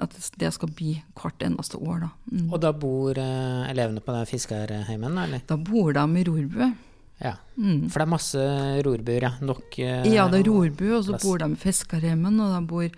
at 0.01 0.15
det 0.41 0.49
skal 0.55 0.71
bli 0.73 0.95
hvert 1.19 1.43
eneste 1.45 1.77
år. 1.77 2.07
Da. 2.07 2.09
Mm. 2.31 2.47
Og 2.49 2.61
da 2.63 2.71
bor 2.73 3.19
eh, 3.21 3.69
elevene 3.69 4.01
på 4.01 4.15
den 4.15 4.29
fiskerheimen? 4.29 5.19
eller? 5.27 5.43
Da 5.45 5.59
bor 5.61 5.93
de 5.93 6.05
i 6.17 6.25
Rorbø. 6.25 6.71
Ja, 7.17 7.33
mm. 7.55 7.87
For 7.89 8.01
det 8.01 8.05
er 8.05 8.11
masse 8.11 8.43
rorbuer, 8.85 9.23
ja? 9.25 9.31
Nok 9.41 9.79
eh, 9.81 10.05
Ja, 10.13 10.27
det 10.29 10.43
er 10.43 10.51
rorbu, 10.51 10.85
og 10.99 11.07
så 11.07 11.17
bor 11.21 11.41
de 11.41 11.49
i 11.49 11.61
fiskerhjemmen, 11.61 12.37
og 12.43 12.53
de 12.53 12.61
bor 12.69 12.91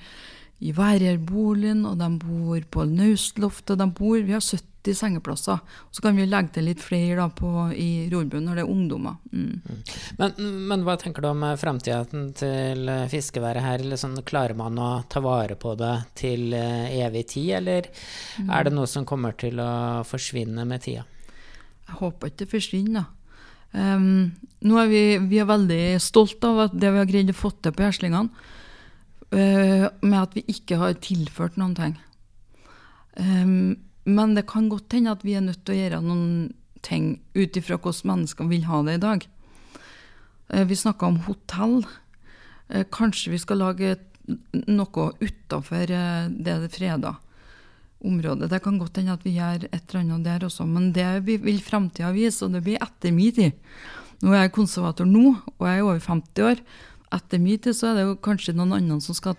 i 0.59 0.73
Værgjerboligen, 0.75 1.85
og 1.87 1.99
de 2.01 2.09
bor 2.19 2.65
på 2.71 2.83
Naustloftet. 2.89 3.79
De 3.79 3.87
bor, 3.95 4.17
vi 4.19 4.35
har 4.35 4.43
70 4.43 4.97
sengeplasser. 4.99 5.61
Og 5.87 5.95
så 5.95 6.03
kan 6.03 6.17
vi 6.19 6.25
legge 6.27 6.57
til 6.57 6.67
litt 6.67 6.81
flere 6.83 7.21
da, 7.21 7.27
på, 7.31 7.69
i 7.71 8.09
rorbuen 8.11 8.43
når 8.47 8.59
det 8.59 8.65
er 8.65 8.73
ungdommer. 8.73 9.15
Mm. 9.31 9.53
Mm. 9.63 9.77
Men, 10.19 10.49
men, 10.71 10.83
hva 10.83 10.97
tenker 10.99 11.23
du 11.23 11.29
om 11.31 11.45
framtiden 11.61 12.33
til 12.35 12.91
fiskeværet 13.13 13.63
her? 13.63 13.85
Liksom, 13.93 14.17
klarer 14.27 14.57
man 14.59 14.81
å 14.83 14.89
ta 15.07 15.23
vare 15.23 15.55
på 15.59 15.77
det 15.79 15.93
til 16.19 16.51
uh, 16.51 16.91
evig 16.91 17.23
tid, 17.37 17.53
eller 17.61 17.87
mm. 17.87 18.51
er 18.51 18.67
det 18.67 18.75
noe 18.75 18.91
som 18.91 19.07
kommer 19.07 19.39
til 19.39 19.63
å 19.63 19.69
forsvinne 20.07 20.67
med 20.67 20.83
tida? 20.83 21.07
Jeg 21.87 22.01
håper 22.03 22.29
ikke 22.29 22.43
det 22.43 22.51
forsvinner. 22.51 23.07
Um, 23.71 24.31
nå 24.65 24.79
er 24.81 24.87
vi, 24.89 25.01
vi 25.29 25.39
er 25.41 25.49
veldig 25.49 25.83
stolte 26.01 26.49
av 26.49 26.73
det 26.73 26.89
vi 26.89 27.01
har 27.01 27.09
greid 27.09 27.29
å 27.29 27.37
få 27.37 27.51
til 27.53 27.75
på 27.75 27.85
Gjeslingene. 27.85 28.47
Uh, 29.29 29.85
med 30.01 30.19
at 30.23 30.33
vi 30.37 30.45
ikke 30.49 30.79
har 30.81 30.97
tilført 31.05 31.59
noen 31.61 31.75
ting. 31.77 31.95
Um, 33.19 33.77
men 34.09 34.33
det 34.33 34.47
kan 34.49 34.71
godt 34.71 34.95
hende 34.95 35.13
at 35.13 35.25
vi 35.25 35.35
er 35.37 35.45
nødt 35.45 35.61
til 35.67 35.75
å 35.75 35.81
gjøre 35.83 36.01
noen 36.01 36.27
ting 36.85 37.19
ut 37.35 37.57
ifra 37.59 37.77
hvordan 37.77 38.13
mennesker 38.15 38.49
vil 38.49 38.65
ha 38.69 38.81
det 38.87 38.97
i 38.97 39.03
dag. 39.05 39.25
Uh, 40.49 40.65
vi 40.65 40.79
snakka 40.79 41.11
om 41.11 41.21
hotell. 41.27 41.83
Uh, 42.73 42.85
kanskje 42.89 43.35
vi 43.35 43.41
skal 43.41 43.61
lage 43.61 43.97
noe 44.69 45.11
utafor 45.21 45.89
det 45.89 46.05
det 46.45 46.53
er 46.53 46.69
freda 46.73 47.15
området. 48.05 48.49
Det 48.51 48.61
kan 48.63 48.77
godt 48.79 48.97
hende 48.97 49.15
at 49.15 49.25
vi 49.25 49.35
gjør 49.35 49.65
et 49.69 49.81
eller 49.81 50.01
annet 50.01 50.27
der 50.27 50.45
også, 50.47 50.65
men 50.67 50.91
det 50.95 51.07
vil 51.25 51.59
framtida 51.63 52.11
vise, 52.15 52.45
og 52.45 52.55
det 52.55 52.63
blir 52.65 52.79
etter 52.83 53.15
min 53.15 53.35
tid. 53.35 53.57
Nå 54.23 54.33
er 54.33 54.45
jeg 54.45 54.55
konservator 54.55 55.07
nå, 55.07 55.33
og 55.57 55.67
jeg 55.67 55.79
er 55.79 55.85
over 55.85 55.99
50 56.03 56.45
år. 56.47 56.61
Etter 57.15 57.41
min 57.41 57.59
tid 57.59 57.75
så 57.75 57.91
er 57.91 57.99
det 57.99 58.05
jo 58.07 58.19
kanskje 58.23 58.55
noen 58.57 58.75
andre 58.77 58.99
som 59.03 59.17
skal 59.17 59.37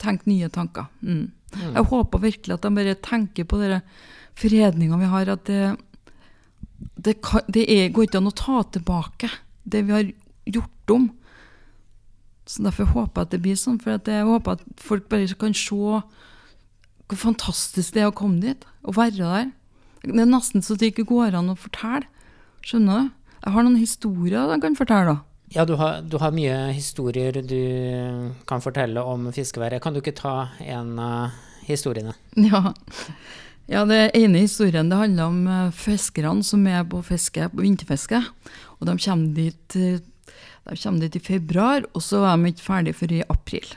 tenke 0.00 0.28
nye 0.30 0.48
tanker. 0.52 0.88
Mm. 1.00 1.28
Mm. 1.56 1.74
Jeg 1.74 1.88
håper 1.90 2.24
virkelig 2.24 2.56
at 2.56 2.64
de 2.64 2.72
bare 2.76 2.96
tenker 3.04 3.48
på 3.48 3.60
de 3.60 3.80
fredninga 4.38 4.98
vi 5.00 5.12
har, 5.12 5.32
at 5.32 5.44
det, 5.48 5.76
det, 6.96 7.18
kan, 7.24 7.44
det 7.48 7.64
er, 7.66 7.88
går 7.92 8.08
ikke 8.08 8.20
an 8.20 8.30
å 8.30 8.36
ta 8.36 8.62
tilbake 8.76 9.30
det 9.64 9.84
vi 9.88 9.96
har 9.96 10.12
gjort 10.48 10.94
om. 10.94 11.08
Så 12.48 12.64
Derfor 12.64 12.92
håper 12.94 13.20
jeg 13.20 13.28
at 13.28 13.32
det 13.34 13.42
blir 13.44 13.58
sånn, 13.60 13.80
for 13.80 13.96
jeg 13.96 14.28
håper 14.28 14.56
at 14.56 14.64
folk 14.80 15.08
bare 15.10 15.28
kan 15.40 15.56
se 15.56 16.00
hvor 17.08 17.20
fantastisk 17.20 17.96
det 17.96 18.04
er 18.04 18.10
å 18.10 18.16
komme 18.16 18.42
dit 18.42 18.66
og 18.84 18.98
være 18.98 19.16
der. 19.20 19.48
Det 20.04 20.20
er 20.22 20.28
nesten 20.28 20.64
så 20.64 20.76
det 20.78 20.92
ikke 20.92 21.08
går 21.08 21.36
an 21.38 21.52
å 21.52 21.58
fortelle. 21.58 22.06
Skjønner 22.64 23.08
du? 23.08 23.14
Jeg 23.38 23.54
har 23.54 23.64
noen 23.64 23.80
historier 23.80 24.52
jeg 24.52 24.62
kan 24.62 24.76
fortelle. 24.76 25.16
Ja, 25.54 25.64
du 25.64 25.74
har, 25.80 26.02
du 26.04 26.18
har, 26.20 26.34
mye 26.36 26.56
historier 26.76 27.38
du 27.40 28.34
kan 28.48 28.60
fortelle 28.60 29.00
om 29.00 29.30
fiskeværet. 29.32 29.80
Kan 29.80 29.96
du 29.96 30.02
ikke 30.02 30.16
ta 30.18 30.50
en 30.60 30.96
av 31.00 31.36
historiene? 31.68 32.14
Ja. 32.48 32.74
ja, 33.68 33.84
det 33.88 34.10
ene 34.16 34.44
historien 34.44 34.90
det 34.90 35.00
handler 35.00 35.32
om 35.32 35.40
eh, 35.48 35.72
fiskerne 35.76 36.44
som 36.44 36.66
er 36.68 36.84
på 36.88 37.00
fiske, 37.06 37.48
på 37.52 37.64
vinterfiske. 37.64 38.20
Og 38.78 38.88
de 38.90 38.96
kommer 39.00 39.32
dit, 39.36 39.76
eh, 39.80 40.00
de 40.68 40.76
kommer 40.82 41.06
dit 41.06 41.16
i 41.16 41.24
februar, 41.24 41.88
og 41.94 42.04
så 42.04 42.22
er 42.28 42.36
de 42.36 42.52
ikke 42.52 42.68
ferdig 42.68 42.96
før 43.00 43.16
i 43.16 43.24
april. 43.28 43.72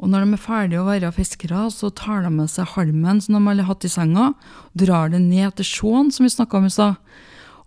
Og 0.00 0.08
når 0.08 0.24
de 0.24 0.36
er 0.36 0.40
ferdige 0.40 0.80
å 0.80 0.86
være 0.88 1.12
fiskere, 1.12 1.66
så 1.72 1.90
tar 1.92 2.24
de 2.24 2.30
med 2.32 2.48
seg 2.48 2.72
halmen 2.72 3.20
som 3.20 3.36
de 3.36 3.42
har 3.50 3.68
hatt 3.68 3.84
i 3.84 3.92
senga, 3.92 4.30
drar 4.72 5.12
det 5.12 5.20
ned 5.20 5.58
til 5.58 5.68
sjåen, 5.68 6.08
som 6.08 6.24
vi 6.24 6.32
snakka 6.32 6.56
om 6.56 6.68
i 6.70 6.72
stad, 6.72 6.96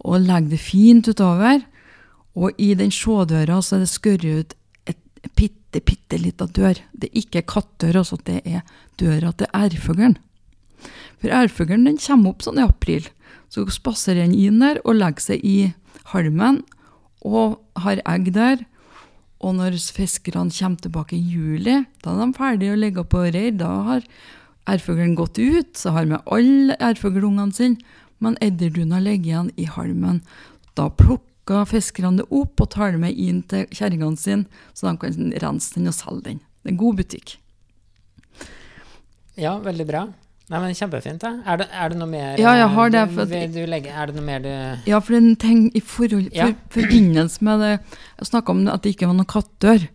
og 0.01 0.25
legger 0.25 0.55
det 0.55 0.61
fint 0.63 1.09
utover. 1.11 1.61
Og 2.33 2.57
i 2.57 2.73
den 2.77 2.89
sjådøra 2.93 3.59
så 3.61 3.77
er 3.77 3.83
det 3.83 3.91
skåret 3.91 4.25
ut 4.25 4.55
et 4.89 5.29
bitte, 5.37 5.83
bitte 5.85 6.17
lita 6.17 6.49
dør. 6.49 6.81
Det 6.91 7.11
er 7.11 7.21
ikke 7.21 7.45
kattdør, 7.53 8.01
altså, 8.01 8.17
det 8.25 8.41
er 8.41 8.65
døra 8.97 9.31
til 9.37 9.53
ærfuglen. 9.53 10.17
For 11.21 11.31
ærfuglen 11.31 11.85
den 11.85 12.01
kommer 12.01 12.33
opp 12.33 12.41
sånn 12.43 12.57
i 12.59 12.65
april. 12.65 13.05
Så 13.53 13.67
spaserer 13.69 14.25
den 14.25 14.33
inn 14.33 14.57
der 14.63 14.81
og 14.81 14.97
legger 14.97 15.29
seg 15.29 15.45
i 15.45 15.73
halmen 16.15 16.63
og 17.23 17.61
har 17.79 18.01
egg 18.09 18.33
der. 18.33 18.65
Og 19.43 19.58
når 19.58 19.75
fiskerne 19.95 20.53
kommer 20.56 20.79
tilbake 20.79 21.17
i 21.17 21.25
juli, 21.34 21.82
da 22.03 22.13
er 22.13 22.21
de 22.21 22.38
ferdige 22.38 22.75
å 22.75 22.79
legge 22.79 23.03
på 23.03 23.25
reir. 23.27 23.51
Da 23.60 23.71
har 23.89 24.08
ærfuglen 24.71 25.17
gått 25.19 25.41
ut, 25.41 25.75
så 25.75 25.91
har 25.97 26.08
med 26.08 26.23
alle 26.32 26.77
ærfuglungene 26.79 27.56
sine, 27.56 27.99
men 28.23 28.39
edderduna 28.43 29.01
ligger 29.03 29.27
igjen 29.27 29.51
i 29.60 29.67
halmen. 29.67 30.21
Da 30.79 30.88
plukker 30.88 31.67
fiskerne 31.67 32.21
det 32.21 32.29
opp 32.32 32.63
og 32.63 32.71
tar 32.71 32.95
det 32.95 33.03
med 33.03 33.19
inn 33.19 33.43
til 33.51 33.67
kjerringene 33.75 34.19
sine, 34.19 34.63
så 34.71 34.88
de 34.88 34.95
kan 35.01 35.32
rense 35.43 35.75
den 35.75 35.91
og 35.91 35.97
selge 35.97 36.29
den. 36.29 36.43
Det 36.63 36.71
er 36.71 36.79
god 36.79 37.01
butikk. 37.01 37.38
Ja, 39.36 39.58
veldig 39.60 39.88
bra. 39.89 40.08
Nei, 40.53 40.59
men 40.61 40.75
Kjempefint. 40.77 41.23
da. 41.23 41.31
Er 41.49 41.57
det, 41.63 41.65
er 41.73 41.89
det 41.89 41.97
noe 41.97 42.09
mer 42.11 42.37
Ja, 42.37 42.51
jeg 42.59 42.69
har 42.75 42.89
det, 42.93 43.03
du, 43.09 43.13
for 43.15 43.21
at- 43.25 43.53
du 43.55 43.61
legge, 43.65 43.89
Er 43.89 44.05
det 44.11 44.15
noe 44.19 44.25
mer 44.27 44.39
du 44.43 44.51
Ja, 44.91 44.99
for 45.01 45.15
en 45.17 45.35
ting 45.35 45.71
i 45.73 45.79
forhold, 45.81 46.29
for, 46.29 46.37
Ja. 46.37 46.51
forbindelse 46.69 47.41
med 47.41 47.59
det 47.63 47.71
Jeg 48.19 48.27
snakka 48.29 48.49
om 48.53 48.67
at 48.67 48.81
det 48.83 48.95
ikke 48.95 49.07
var 49.09 49.15
noen 49.17 49.25
kattdør. 49.25 49.87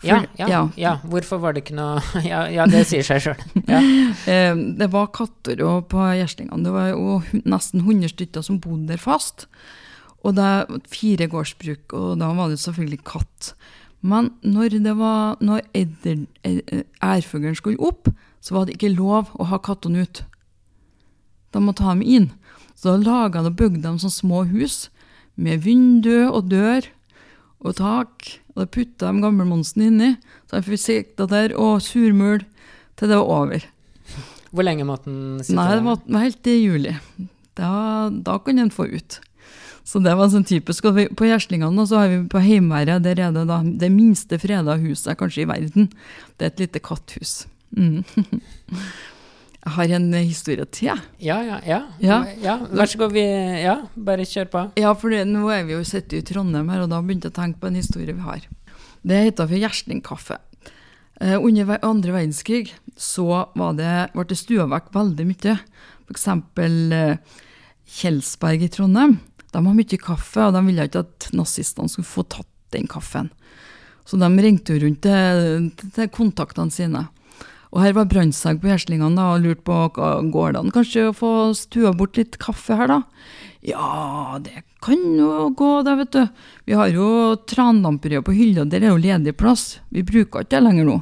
For- 0.00 0.08
ja, 0.08 0.24
ja, 0.38 0.46
ja, 0.48 0.68
ja. 0.76 0.96
Hvorfor 1.04 1.38
var 1.40 1.52
det 1.52 1.62
ikke 1.64 1.76
noe 1.76 2.00
Ja, 2.24 2.46
ja 2.48 2.66
det 2.66 2.86
sier 2.88 3.02
seg 3.06 3.20
sjøl. 3.22 3.36
Ja. 3.68 3.80
Eh, 4.26 4.54
det 4.80 4.90
var 4.90 5.06
katter 5.14 5.56
på 5.86 6.06
gjeslingene. 6.18 6.64
Det 6.64 6.72
var 6.72 6.88
jo 6.90 7.20
nesten 7.44 7.84
100 7.84 8.08
stykker 8.16 8.42
som 8.42 8.58
bodde 8.58 8.88
der 8.88 8.96
fast. 8.98 9.46
Og 10.24 10.34
det 10.34 10.42
var 10.42 10.80
fire 10.88 11.28
gårdsbruk, 11.28 11.92
og 11.94 12.18
da 12.18 12.32
var 12.34 12.48
det 12.50 12.58
selvfølgelig 12.58 13.04
katt. 13.04 13.52
Men 14.02 14.30
når 14.42 14.82
det 14.82 14.96
var 14.96 15.36
når 15.40 15.60
edder, 15.76 16.26
eh, 16.44 16.82
ærfuglen 17.04 17.54
skulle 17.56 17.78
opp, 17.80 18.08
så 18.40 18.56
var 18.56 18.66
det 18.66 18.76
ikke 18.78 18.94
lov 18.96 19.32
å 19.36 19.48
ha 19.50 19.58
kattene 19.62 20.06
ut. 20.06 20.22
De 21.52 21.62
måtte 21.62 21.84
ha 21.84 21.94
dem 21.94 22.04
inn. 22.04 22.30
Så 22.78 22.94
da 22.94 23.02
laga 23.02 23.42
og 23.44 23.56
bygde 23.58 23.84
de 23.84 24.00
sånne 24.00 24.16
små 24.16 24.44
hus 24.48 24.88
med 25.36 25.64
vindu 25.66 26.30
og 26.30 26.48
dør 26.52 26.86
og 27.60 27.76
tak. 27.80 28.30
Og 28.54 28.62
da 28.62 28.68
putta 28.72 29.10
de 29.10 29.24
gammelmonsen 29.24 29.84
inni. 29.90 30.14
Så 30.48 30.58
han 30.58 30.66
fikk 30.66 30.82
sikta 30.82 31.28
der 31.30 31.54
og 31.58 31.82
surmul 31.84 32.44
til 32.96 33.12
det 33.12 33.18
var 33.20 33.34
over. 33.42 33.66
Hvor 34.50 34.66
lenge 34.66 34.86
måtte 34.88 35.10
den 35.10 35.42
sitte 35.44 35.58
Nei, 35.58 35.68
det 35.70 35.76
der? 35.78 35.84
var, 35.86 36.00
var 36.06 36.24
helt 36.24 36.48
i 36.50 36.56
juli. 36.58 36.94
Da, 37.58 37.72
da 38.10 38.38
kunne 38.42 38.64
den 38.64 38.74
få 38.74 38.88
ut. 38.90 39.20
Så 39.86 40.00
det 40.02 40.12
var 40.16 40.30
sånn 40.32 40.46
typisk. 40.46 40.88
Og 40.88 40.98
på 41.18 41.28
Gjerslingene 41.28 41.86
så 41.88 42.02
har 42.02 42.10
vi 42.12 42.18
på 42.30 42.42
Heimeværet, 42.42 43.04
der 43.04 43.20
er 43.20 43.32
det 43.34 43.46
da 43.48 43.60
det 43.64 43.90
minste 43.92 44.38
freda 44.42 44.76
huset 44.80 45.18
kanskje 45.20 45.44
i 45.44 45.48
verden. 45.50 45.88
Det 46.38 46.46
er 46.46 46.52
et 46.54 46.62
lite 46.64 46.82
katthus. 46.84 47.42
Mm. 47.76 48.04
Jeg 49.60 49.74
har 49.74 49.90
en 49.92 50.12
historie 50.14 50.64
til. 50.72 50.86
jeg. 50.88 51.00
Ja, 51.20 51.34
ja, 51.44 51.58
ja, 51.66 51.80
Ja. 52.00 52.24
ja. 52.40 52.54
Vær 52.72 52.88
så 52.88 52.96
god. 52.98 53.12
Vi, 53.12 53.20
ja, 53.60 53.74
bare 53.94 54.24
kjør 54.24 54.48
på. 54.48 54.62
Ja, 54.80 54.94
for 54.96 55.12
nå 55.12 55.50
er 55.52 55.66
vi 55.68 55.74
jo 55.74 55.82
sittet 55.84 56.14
i 56.16 56.22
Trondheim 56.32 56.70
her, 56.72 56.86
og 56.86 56.88
da 56.88 57.02
begynte 57.04 57.28
jeg 57.28 57.34
å 57.34 57.40
tenke 57.42 57.60
på 57.60 57.68
en 57.68 57.76
historie 57.76 58.14
vi 58.16 58.24
har. 58.24 58.46
Det 59.04 59.18
heter 59.26 59.50
for 59.50 59.60
Gjerslingkaffe. 59.60 60.38
Eh, 61.20 61.36
under 61.36 61.76
andre 61.84 62.14
verdenskrig 62.16 62.72
så 62.96 63.26
var 63.52 63.76
det, 63.76 63.92
ble 64.14 64.24
det 64.30 64.40
stua 64.40 64.64
vekk 64.72 64.88
veldig 64.96 65.28
mye. 65.28 65.58
Eksempel 66.08 66.78
eh, 66.96 67.16
Kjelsberg 68.00 68.64
i 68.64 68.72
Trondheim. 68.72 69.18
De 69.52 69.60
har 69.60 69.76
mye 69.76 70.00
kaffe, 70.00 70.40
og 70.46 70.56
de 70.56 70.64
ville 70.70 70.88
ikke 70.88 71.04
at 71.04 71.28
nazistene 71.36 71.92
skulle 71.92 72.08
få 72.08 72.24
tatt 72.32 72.48
den 72.72 72.88
kaffen. 72.88 73.28
Så 74.08 74.16
de 74.16 74.28
ringte 74.40 74.72
jo 74.72 74.86
rundt 74.86 75.04
til, 75.04 75.70
til 75.92 76.08
kontaktene 76.16 76.72
sine. 76.72 77.04
Og 77.70 77.84
her 77.84 77.94
var 77.94 78.08
Brandtzæg 78.10 78.58
på 78.62 78.70
Gjeslingene 78.70 79.26
og 79.30 79.44
lurte 79.44 79.62
på 79.66 79.76
går 80.34 80.54
det 80.54 80.60
an 80.60 80.72
kanskje 80.74 81.10
å 81.10 81.14
få 81.14 81.32
stua 81.54 81.92
bort 81.94 82.18
litt 82.18 82.40
kaffe 82.42 82.74
her, 82.78 82.90
da? 82.90 83.02
Ja, 83.62 84.40
det 84.42 84.64
kan 84.82 84.98
jo 85.14 85.50
gå, 85.54 85.68
det, 85.86 85.94
vet 86.00 86.16
du. 86.16 86.42
Vi 86.66 86.74
har 86.74 86.90
jo 86.90 87.36
trandamperiet 87.50 88.26
på 88.26 88.34
hylla, 88.34 88.64
der 88.66 88.82
er 88.82 88.94
jo 88.94 89.02
ledig 89.02 89.36
plass. 89.38 89.78
Vi 89.94 90.02
bruker 90.06 90.42
ikke 90.42 90.56
det 90.56 90.64
lenger 90.64 90.88
nå. 90.88 90.98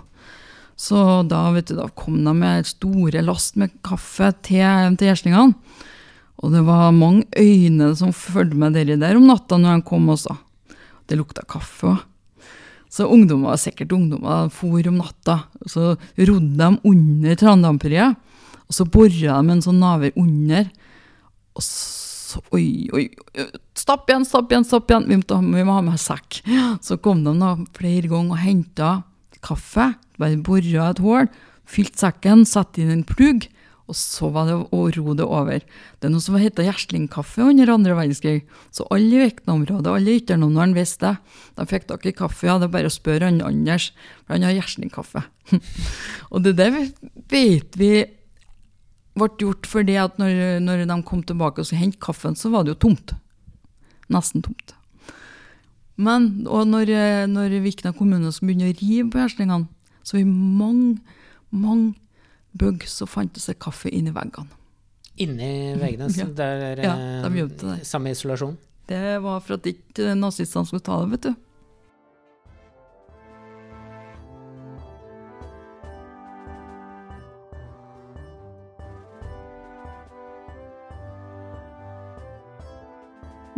Så 0.78 1.22
da, 1.26 1.46
vet 1.54 1.70
du, 1.70 1.78
da 1.78 1.88
kom 1.98 2.20
de 2.26 2.34
med 2.36 2.68
store 2.68 3.22
last 3.24 3.56
med 3.58 3.72
kaffe 3.86 4.30
til, 4.46 4.98
til 4.98 5.08
gjerslingene. 5.08 5.56
Og 6.38 6.52
det 6.54 6.62
var 6.68 6.92
mange 6.94 7.24
øyne 7.34 7.94
som 7.98 8.14
fulgte 8.14 8.58
med 8.60 8.76
dere 8.78 8.98
der 9.00 9.18
om 9.18 9.26
natta 9.26 9.58
når 9.58 9.80
de 9.80 9.88
kom 9.88 10.06
også. 10.12 10.36
Det 11.08 11.18
lukta 11.18 11.42
kaffe 11.48 11.94
òg. 11.94 12.07
Så 12.92 13.06
ungdommer, 13.12 13.58
sikkert 13.60 13.92
ungdommer, 13.92 14.48
for 14.52 14.88
om 14.88 14.98
natta. 15.02 15.42
Så 15.68 15.94
rodde 16.16 16.56
de 16.56 16.70
under 16.88 17.38
trandamperiet, 17.38 18.16
og 18.68 18.76
så 18.76 18.84
bora 18.88 19.38
de 19.40 19.54
en 19.54 19.64
sånn 19.64 19.80
naver 19.82 20.16
under. 20.16 20.68
Og 21.56 21.64
så 21.64 21.96
Oi, 22.52 22.90
oi, 22.92 23.06
stopp 23.78 24.10
igjen, 24.10 24.26
stopp 24.28 24.50
igjen, 24.52 24.66
stopp 24.68 24.90
igjen! 24.92 25.06
Vi, 25.08 25.16
må, 25.16 25.38
vi 25.56 25.62
må 25.64 25.78
ha 25.78 25.84
med 25.84 26.00
sekk. 26.00 26.42
Så 26.84 26.98
kom 27.00 27.22
de 27.24 27.32
da 27.40 27.54
flere 27.76 28.10
ganger 28.10 28.34
og 28.36 28.42
henta 28.42 28.90
kaffe. 29.44 29.94
Bare 30.20 30.36
bora 30.44 30.90
et 30.90 31.00
hull, 31.00 31.30
fylte 31.68 32.02
sekken, 32.02 32.44
satte 32.48 32.82
inn 32.82 32.92
en 32.92 33.06
plugg, 33.08 33.46
og 33.88 33.96
så 33.96 34.28
var 34.32 34.48
det 34.48 34.56
å 34.74 34.80
ro 34.92 35.14
det 35.16 35.24
over. 35.24 35.62
Det 35.96 36.08
er 36.08 36.12
noe 36.12 36.24
som 36.24 36.36
heter 36.36 36.66
gjerslingkaffe 36.66 37.46
under 37.46 37.72
andre 37.72 37.96
verdenskrig. 37.96 38.42
Så 38.74 38.84
alle 38.92 39.16
i 39.16 39.22
Vikna-området, 39.22 39.88
alle 39.88 40.16
ytternavnene 40.20 40.76
visste 40.76 41.14
det. 41.14 41.40
De 41.56 41.66
fikk 41.70 41.88
tak 41.88 42.04
i 42.04 42.12
kaffe, 42.16 42.44
ja, 42.50 42.58
det 42.60 42.68
er 42.68 42.74
bare 42.74 42.90
å 42.90 42.92
spørre 42.92 43.30
han 43.30 43.40
Anders, 43.44 43.90
for 44.26 44.36
han 44.36 44.44
har 44.44 44.58
gjerslingkaffe. 44.58 45.24
og 46.32 46.44
det 46.44 46.54
der 46.60 46.74
vet 46.76 47.78
vi 47.80 47.92
ble 49.18 49.30
gjort 49.40 49.66
fordi 49.66 49.96
at 49.98 50.20
når, 50.20 50.60
når 50.62 50.84
de 50.86 50.98
kom 51.08 51.24
tilbake 51.26 51.64
og 51.64 51.70
hentet 51.72 51.80
hente 51.82 52.02
kaffen, 52.04 52.36
så 52.38 52.52
var 52.52 52.66
det 52.66 52.76
jo 52.76 52.82
tomt. 52.86 53.16
Nesten 54.12 54.44
tomt. 54.44 54.76
Men 55.98 56.46
og 56.46 56.68
når, 56.70 56.92
eh, 56.94 57.24
når 57.26 57.56
Vikna 57.64 57.90
kommune 57.96 58.30
skulle 58.30 58.52
begynne 58.52 58.70
å 58.70 58.76
rive 58.78 59.08
på 59.10 59.18
gjerslingene, 59.18 59.66
så 60.06 60.20
i 60.20 60.26
mange, 60.28 61.00
mange 61.50 61.96
bygg 62.56 62.86
så 62.88 63.06
fantes 63.06 63.46
det 63.46 63.58
kaffe 63.58 63.90
inni 63.90 64.10
veggene. 64.10 64.48
Inni 65.18 65.74
veggene. 65.78 66.08
Så 66.10 66.20
Ja. 66.20 66.24
det 66.26 66.38
er 66.40 66.82
Ja, 66.82 66.94
eh, 66.94 67.22
de 67.28 67.48
det. 67.48 67.86
samme 67.86 68.10
isolasjon. 68.10 68.56
Det 68.86 69.20
var 69.22 69.40
for 69.40 69.54
at 69.54 69.62
ikke 69.66 70.14
nazistene 70.16 70.64
skulle 70.66 70.80
ta 70.82 71.00
det, 71.04 71.10
vet 71.10 71.20
du. 71.22 71.34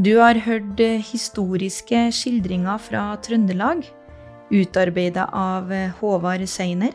Du 0.01 0.15
har 0.17 0.39
hørt 0.47 0.81
eh, 0.81 1.03
historiske 1.05 2.07
skildringer 2.17 2.79
fra 2.81 3.03
Trøndelag, 3.21 3.85
utarbeida 4.51 5.27
av 5.37 5.71
eh, 5.73 5.91
Håvard 6.01 6.47
Seiner. 6.49 6.95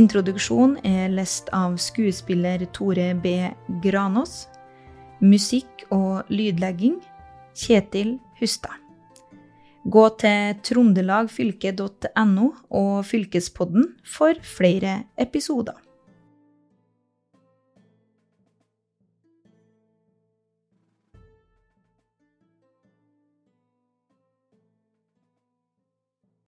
Introduksjon 0.00 0.78
er 0.86 1.10
lest 1.12 1.50
av 1.52 1.74
skuespiller 1.82 2.62
Tore 2.72 3.10
B. 3.20 3.34
Granås. 3.84 4.46
Musikk 5.20 5.82
og 5.92 6.30
lydlegging 6.32 6.94
Kjetil 7.52 8.14
Hustad. 8.38 8.78
Gå 9.84 10.06
til 10.22 10.56
trondelagfylke.no 10.64 12.48
og 12.80 12.94
Fylkespodden 13.10 13.90
for 14.16 14.40
flere 14.56 15.02
episoder. 15.20 15.76